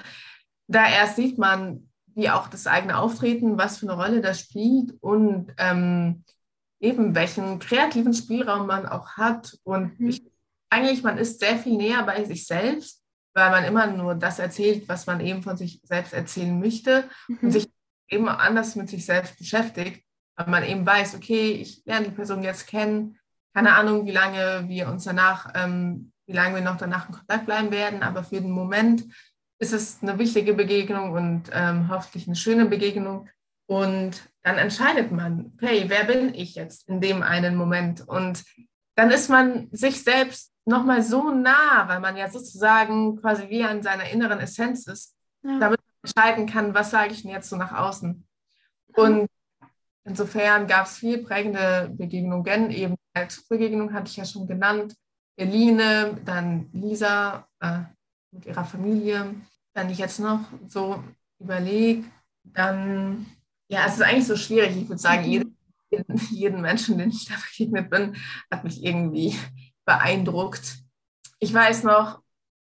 [0.66, 4.94] da erst sieht man, wie auch das eigene Auftreten, was für eine Rolle das spielt
[5.00, 6.24] und ähm,
[6.80, 9.58] eben welchen kreativen Spielraum man auch hat.
[9.64, 10.08] Und mhm.
[10.08, 10.22] ich,
[10.70, 13.02] eigentlich, man ist sehr viel näher bei sich selbst,
[13.34, 17.38] weil man immer nur das erzählt, was man eben von sich selbst erzählen möchte mhm.
[17.42, 17.70] und sich
[18.08, 20.04] eben anders mit sich selbst beschäftigt,
[20.36, 23.18] weil man eben weiß, okay, ich lerne die Person jetzt kennen,
[23.54, 27.46] keine Ahnung, wie lange wir uns danach, ähm, wie lange wir noch danach in Kontakt
[27.46, 29.04] bleiben werden, aber für den Moment
[29.60, 33.28] ist es eine wichtige Begegnung und ähm, hoffentlich eine schöne Begegnung.
[33.66, 38.00] Und dann entscheidet man, hey, wer bin ich jetzt in dem einen Moment?
[38.08, 38.42] Und
[38.96, 43.82] dann ist man sich selbst nochmal so nah, weil man ja sozusagen quasi wie an
[43.82, 45.58] seiner inneren Essenz ist, ja.
[45.58, 48.26] damit man entscheiden kann, was sage ich denn jetzt so nach außen.
[48.94, 49.28] Und
[50.04, 54.94] insofern gab es viel prägende Begegnungen, eben als Begegnung hatte ich ja schon genannt,
[55.36, 57.80] Eline, dann Lisa äh,
[58.30, 59.34] mit ihrer Familie.
[59.74, 61.02] Wenn ich jetzt noch so
[61.38, 62.04] überlege,
[62.44, 63.26] dann,
[63.68, 64.76] ja, es ist eigentlich so schwierig.
[64.76, 65.56] Ich würde sagen, jeden,
[66.30, 68.16] jeden Menschen, den ich da begegnet bin,
[68.50, 69.36] hat mich irgendwie
[69.84, 70.78] beeindruckt.
[71.38, 72.20] Ich weiß noch,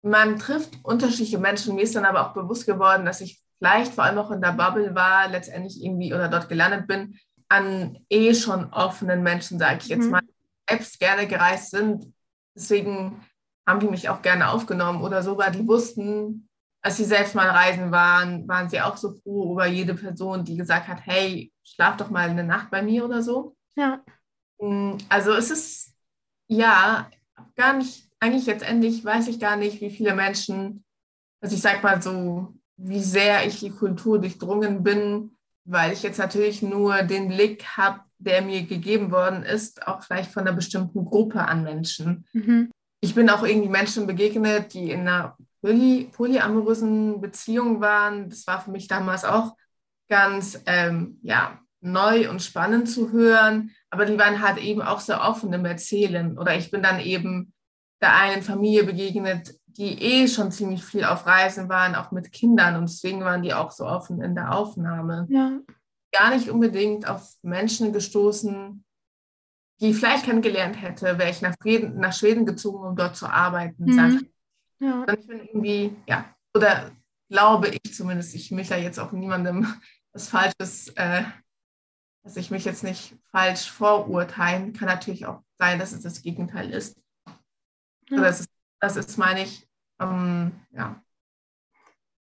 [0.03, 1.75] man trifft unterschiedliche Menschen.
[1.75, 4.53] Mir ist dann aber auch bewusst geworden, dass ich vielleicht vor allem auch in der
[4.53, 7.19] Bubble war, letztendlich irgendwie oder dort gelandet bin,
[7.49, 10.11] an eh schon offenen Menschen, sage ich jetzt mhm.
[10.11, 10.23] mal,
[10.69, 12.13] selbst gerne gereist sind.
[12.55, 13.21] Deswegen
[13.67, 16.49] haben die mich auch gerne aufgenommen oder sogar, die wussten,
[16.83, 20.57] als sie selbst mal reisen waren, waren sie auch so froh über jede Person, die
[20.57, 23.57] gesagt hat, hey, schlaf doch mal eine Nacht bei mir oder so.
[23.77, 24.03] Ja.
[24.61, 25.95] Mm, also es ist,
[26.49, 27.11] ja,
[27.57, 30.85] gar nicht, eigentlich letztendlich weiß ich gar nicht, wie viele Menschen,
[31.41, 36.19] also ich sag mal so, wie sehr ich die Kultur durchdrungen bin, weil ich jetzt
[36.19, 41.05] natürlich nur den Blick habe, der mir gegeben worden ist, auch vielleicht von einer bestimmten
[41.05, 42.27] Gruppe an Menschen.
[42.33, 42.71] Mhm.
[43.03, 48.29] Ich bin auch irgendwie Menschen begegnet, die in einer poly polyamorösen Beziehung waren.
[48.31, 49.57] Das war für mich damals auch
[50.09, 53.71] ganz ähm, ja, neu und spannend zu hören.
[53.91, 56.39] Aber die waren halt eben auch sehr offen im Erzählen.
[56.39, 57.53] Oder ich bin dann eben
[58.01, 62.77] der einen Familie begegnet, die eh schon ziemlich viel auf Reisen waren, auch mit Kindern.
[62.77, 65.27] Und deswegen waren die auch so offen in der Aufnahme.
[65.31, 65.59] Ja.
[66.13, 68.85] Gar nicht unbedingt auf Menschen gestoßen,
[69.81, 73.27] die ich vielleicht kennengelernt hätte, wäre ich nach Schweden, nach Schweden gezogen, um dort zu
[73.27, 73.85] arbeiten.
[73.85, 74.29] Mhm.
[74.81, 75.07] Ja.
[75.13, 76.91] ich bin irgendwie, ja, oder
[77.29, 79.67] glaube ich zumindest, ich möchte ja jetzt auch niemandem
[80.13, 81.23] was Falsches, äh,
[82.25, 84.73] dass ich mich jetzt nicht falsch vorurteilen.
[84.73, 87.01] Kann natürlich auch sein, dass es das Gegenteil ist.
[88.11, 88.21] Ja.
[88.21, 88.51] Das, ist
[88.81, 89.69] das ist, meine ich,
[90.01, 91.03] ähm, ja,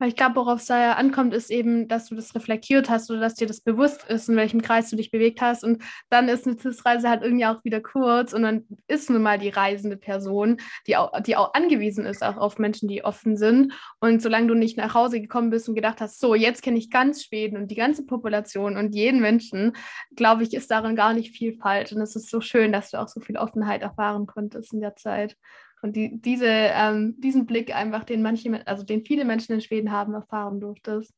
[0.03, 3.21] weil ich glaube, worauf es da ankommt, ist eben, dass du das reflektiert hast oder
[3.21, 5.63] dass dir das bewusst ist, in welchem Kreis du dich bewegt hast.
[5.63, 9.39] Und dann ist eine CIS-Reise halt irgendwie auch wieder kurz und dann ist nun mal
[9.39, 13.71] die reisende Person, die auch, die auch angewiesen ist auch auf Menschen, die offen sind.
[14.01, 16.89] Und solange du nicht nach Hause gekommen bist und gedacht hast, so, jetzt kenne ich
[16.89, 19.71] ganz Schweden und die ganze Population und jeden Menschen,
[20.17, 21.93] glaube ich, ist darin gar nicht viel falsch.
[21.93, 24.97] Und es ist so schön, dass du auch so viel Offenheit erfahren konntest in der
[24.97, 25.37] Zeit.
[25.83, 29.91] Und die, diese, ähm, diesen Blick einfach, den manche, also den viele Menschen in Schweden
[29.91, 31.13] haben, erfahren durftest.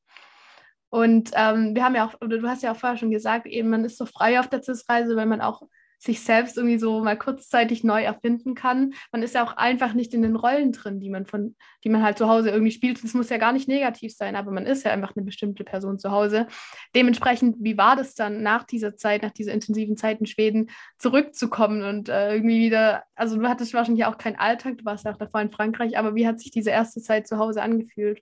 [0.90, 3.70] Und ähm, wir haben ja auch, oder du hast ja auch vorher schon gesagt, eben
[3.70, 5.62] man ist so frei auf der CIS-Reise, weil man auch
[6.00, 8.94] sich selbst irgendwie so mal kurzzeitig neu erfinden kann.
[9.12, 12.04] Man ist ja auch einfach nicht in den Rollen drin, die man von, die man
[12.04, 13.04] halt zu Hause irgendwie spielt.
[13.04, 16.00] Das muss ja gar nicht negativ sein, aber man ist ja einfach eine bestimmte Person
[16.00, 16.48] zu Hause.
[16.96, 21.84] Dementsprechend, wie war das dann nach dieser Zeit, nach dieser intensiven Zeit in Schweden, zurückzukommen
[21.84, 25.18] und äh, irgendwie wieder, also du hattest wahrscheinlich auch keinen Alltag, du warst ja auch
[25.18, 28.22] davor in Frankreich, aber wie hat sich diese erste Zeit zu Hause angefühlt?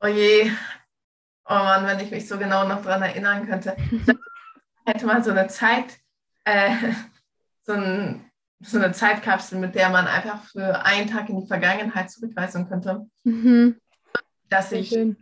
[0.00, 0.50] Oh je,
[1.44, 3.76] oh Mann, wenn ich mich so genau noch daran erinnern könnte.
[4.84, 5.98] hätte man so eine Zeit,
[6.44, 6.74] äh,
[7.64, 8.24] so, ein,
[8.60, 13.06] so, eine Zeitkapsel, mit der man einfach für einen Tag in die Vergangenheit zurückreisen könnte.
[13.24, 13.76] Mhm.
[14.48, 15.16] Dass ich schön.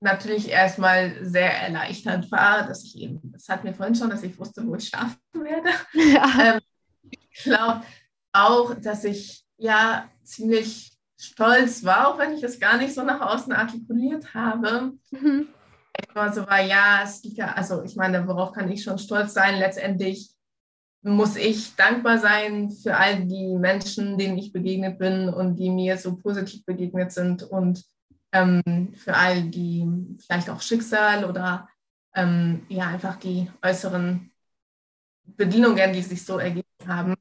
[0.00, 4.38] natürlich erstmal sehr erleichtert war, dass ich eben, das hat mir vorhin schon, dass ich
[4.38, 5.70] wusste, wo ich schlafen werde.
[5.94, 6.54] Ja.
[6.54, 6.60] Ähm,
[7.10, 7.82] ich glaube
[8.32, 13.20] auch, dass ich ja ziemlich stolz war, auch wenn ich es gar nicht so nach
[13.20, 14.92] außen artikuliert habe.
[15.10, 15.48] Mhm
[16.14, 19.58] immer so war, ja, ja, also ich meine, worauf kann ich schon stolz sein?
[19.58, 20.30] Letztendlich
[21.02, 25.96] muss ich dankbar sein für all die Menschen, denen ich begegnet bin und die mir
[25.96, 27.84] so positiv begegnet sind und
[28.32, 29.86] ähm, für all die
[30.24, 31.68] vielleicht auch Schicksal oder
[32.14, 34.32] ähm, ja einfach die äußeren
[35.24, 37.14] Bedienungen, die sich so ergeben haben.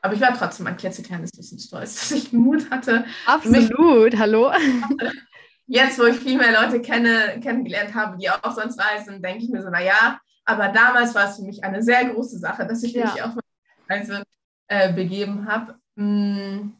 [0.00, 3.04] Aber ich war trotzdem ein klitzekleines bisschen stolz, dass ich Mut hatte.
[3.26, 4.52] Absolut, hallo.
[5.68, 9.50] jetzt, wo ich viel mehr Leute kenne, kennengelernt habe, die auch sonst reisen, denke ich
[9.50, 12.94] mir so, naja, aber damals war es für mich eine sehr große Sache, dass ich
[12.94, 13.04] ja.
[13.04, 14.22] mich auf meine Reise
[14.68, 15.78] äh, begeben habe.
[15.94, 16.72] Mm.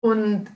[0.00, 0.50] Und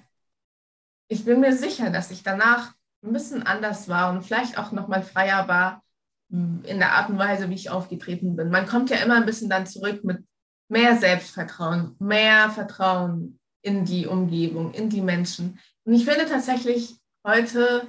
[1.08, 2.72] ich bin mir sicher, dass ich danach
[3.04, 5.84] ein bisschen anders war und vielleicht auch nochmal freier war
[6.30, 8.50] mm, in der Art und Weise, wie ich aufgetreten bin.
[8.50, 10.24] Man kommt ja immer ein bisschen dann zurück mit
[10.68, 17.88] mehr Selbstvertrauen, mehr Vertrauen in die Umgebung, in die Menschen, und ich finde tatsächlich heute,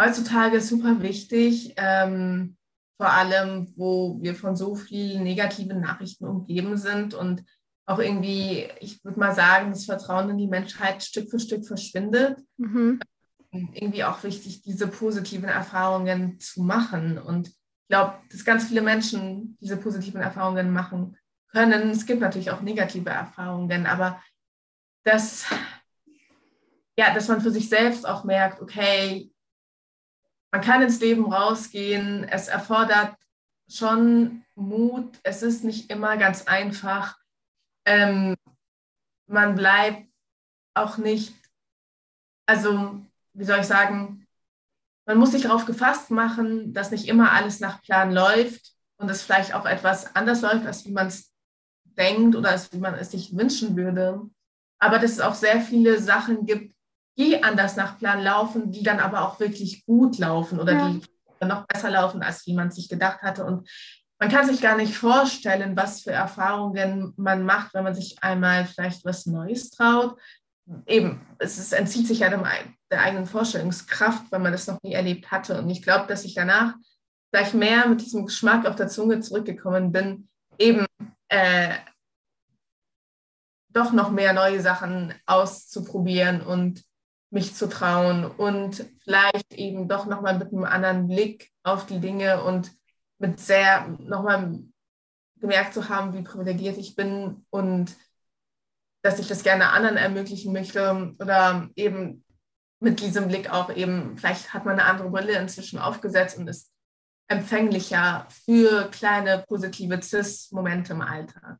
[0.00, 2.56] heutzutage super wichtig, ähm,
[2.96, 7.44] vor allem, wo wir von so vielen negativen Nachrichten umgeben sind und
[7.86, 12.40] auch irgendwie, ich würde mal sagen, das Vertrauen in die Menschheit Stück für Stück verschwindet.
[12.56, 12.98] Mhm.
[13.52, 17.18] Irgendwie auch wichtig, diese positiven Erfahrungen zu machen.
[17.18, 17.54] Und ich
[17.88, 21.16] glaube, dass ganz viele Menschen diese positiven Erfahrungen machen
[21.52, 21.90] können.
[21.90, 24.20] Es gibt natürlich auch negative Erfahrungen, aber
[25.04, 25.46] das
[26.98, 29.30] ja, dass man für sich selbst auch merkt, okay,
[30.50, 33.16] man kann ins Leben rausgehen, es erfordert
[33.68, 37.18] schon Mut, es ist nicht immer ganz einfach.
[37.84, 38.34] Ähm,
[39.26, 40.08] man bleibt
[40.74, 41.34] auch nicht,
[42.46, 43.00] also
[43.32, 44.26] wie soll ich sagen,
[45.06, 49.22] man muss sich darauf gefasst machen, dass nicht immer alles nach Plan läuft und es
[49.22, 51.32] vielleicht auch etwas anders läuft, als wie man es
[51.84, 54.28] denkt oder als wie man es sich wünschen würde.
[54.78, 56.75] Aber dass es auch sehr viele Sachen gibt,
[57.18, 60.88] die anders nach Plan laufen, die dann aber auch wirklich gut laufen oder ja.
[60.88, 61.02] die
[61.44, 63.44] noch besser laufen, als wie man sich gedacht hatte.
[63.44, 63.68] Und
[64.18, 68.64] man kann sich gar nicht vorstellen, was für Erfahrungen man macht, wenn man sich einmal
[68.64, 70.18] vielleicht was Neues traut.
[70.86, 72.44] Eben, es ist, entzieht sich ja dem,
[72.90, 75.58] der eigenen Vorstellungskraft, wenn man das noch nie erlebt hatte.
[75.60, 76.74] Und ich glaube, dass ich danach
[77.32, 80.86] gleich mehr mit diesem Geschmack auf der Zunge zurückgekommen bin, eben
[81.28, 81.74] äh,
[83.68, 86.82] doch noch mehr neue Sachen auszuprobieren und
[87.30, 92.42] mich zu trauen und vielleicht eben doch nochmal mit einem anderen Blick auf die Dinge
[92.44, 92.70] und
[93.18, 94.60] mit sehr nochmal
[95.36, 97.96] gemerkt zu haben, wie privilegiert ich bin und
[99.02, 102.24] dass ich das gerne anderen ermöglichen möchte oder eben
[102.80, 106.72] mit diesem Blick auch eben, vielleicht hat man eine andere Brille inzwischen aufgesetzt und ist
[107.28, 111.58] empfänglicher für kleine positive CIS-Momente im Alltag.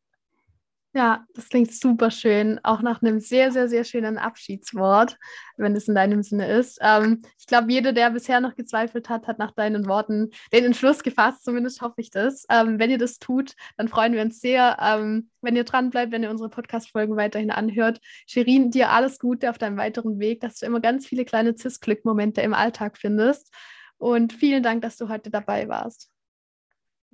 [0.97, 2.59] Ja, das klingt super schön.
[2.63, 5.19] Auch nach einem sehr, sehr, sehr schönen Abschiedswort,
[5.59, 6.79] wenn es in deinem Sinne ist.
[6.81, 11.03] Ähm, ich glaube, jeder, der bisher noch gezweifelt hat, hat nach deinen Worten den Entschluss
[11.03, 11.45] gefasst.
[11.45, 12.47] Zumindest hoffe ich das.
[12.49, 16.13] Ähm, wenn ihr das tut, dann freuen wir uns sehr, ähm, wenn ihr dran bleibt,
[16.13, 18.01] wenn ihr unsere Podcast-Folgen weiterhin anhört.
[18.27, 22.41] Shirin, dir alles Gute auf deinem weiteren Weg, dass du immer ganz viele kleine Cis-Glück-Momente
[22.41, 23.53] im Alltag findest.
[23.99, 26.16] Und vielen Dank, dass du heute dabei warst.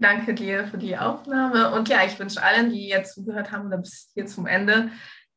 [0.03, 1.70] Danke dir für die Aufnahme.
[1.72, 4.90] Und ja, ich wünsche allen, die jetzt zugehört haben oder bis hier zum Ende,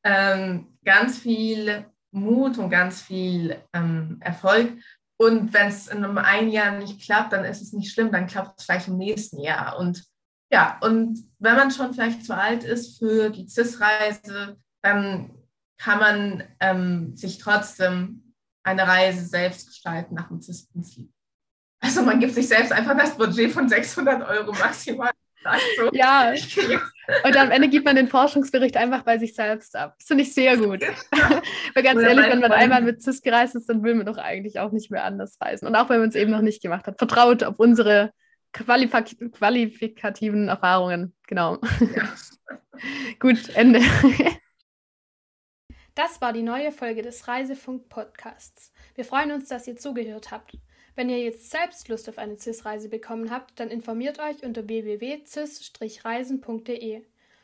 [0.03, 4.73] ähm, ganz viel Mut und ganz viel ähm, Erfolg.
[5.17, 8.25] Und wenn es in einem ein Jahr nicht klappt, dann ist es nicht schlimm, dann
[8.25, 9.77] klappt es vielleicht im nächsten Jahr.
[9.77, 10.03] Und
[10.51, 15.31] ja, und wenn man schon vielleicht zu alt ist für die CIS-Reise, dann
[15.77, 21.14] kann man ähm, sich trotzdem eine Reise selbst gestalten nach dem CIS-Prinzip.
[21.85, 25.11] Also man gibt sich selbst einfach das Budget von 600 Euro maximal.
[25.77, 25.91] So.
[25.93, 26.33] Ja,
[27.23, 29.93] und am Ende gibt man den Forschungsbericht einfach bei sich selbst ab.
[29.99, 30.81] Das finde ich sehr gut.
[30.81, 34.17] Weil ganz Oder ehrlich, wenn man einmal mit CIS gereist ist, dann will man doch
[34.17, 35.67] eigentlich auch nicht mehr anders reisen.
[35.67, 36.97] Und auch wenn man es eben noch nicht gemacht hat.
[36.97, 38.11] Vertraut auf unsere
[38.53, 41.13] qualifik qualifikativen Erfahrungen.
[41.27, 41.59] Genau.
[41.79, 42.09] Ja.
[43.19, 43.81] Gut, Ende.
[45.93, 48.73] Das war die neue Folge des Reisefunk Podcasts.
[48.95, 50.57] Wir freuen uns, dass ihr zugehört habt.
[50.95, 57.01] Wenn ihr jetzt selbst Lust auf eine CIS-Reise bekommen habt, dann informiert euch unter www.cis-reisen.de.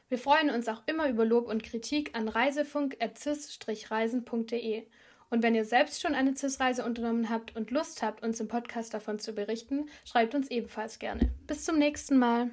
[0.07, 4.83] Wir freuen uns auch immer über Lob und Kritik an reisefunk.cis-reisen.de.
[5.29, 8.93] Und wenn ihr selbst schon eine CIS-Reise unternommen habt und Lust habt, uns im Podcast
[8.93, 11.31] davon zu berichten, schreibt uns ebenfalls gerne.
[11.47, 12.51] Bis zum nächsten Mal.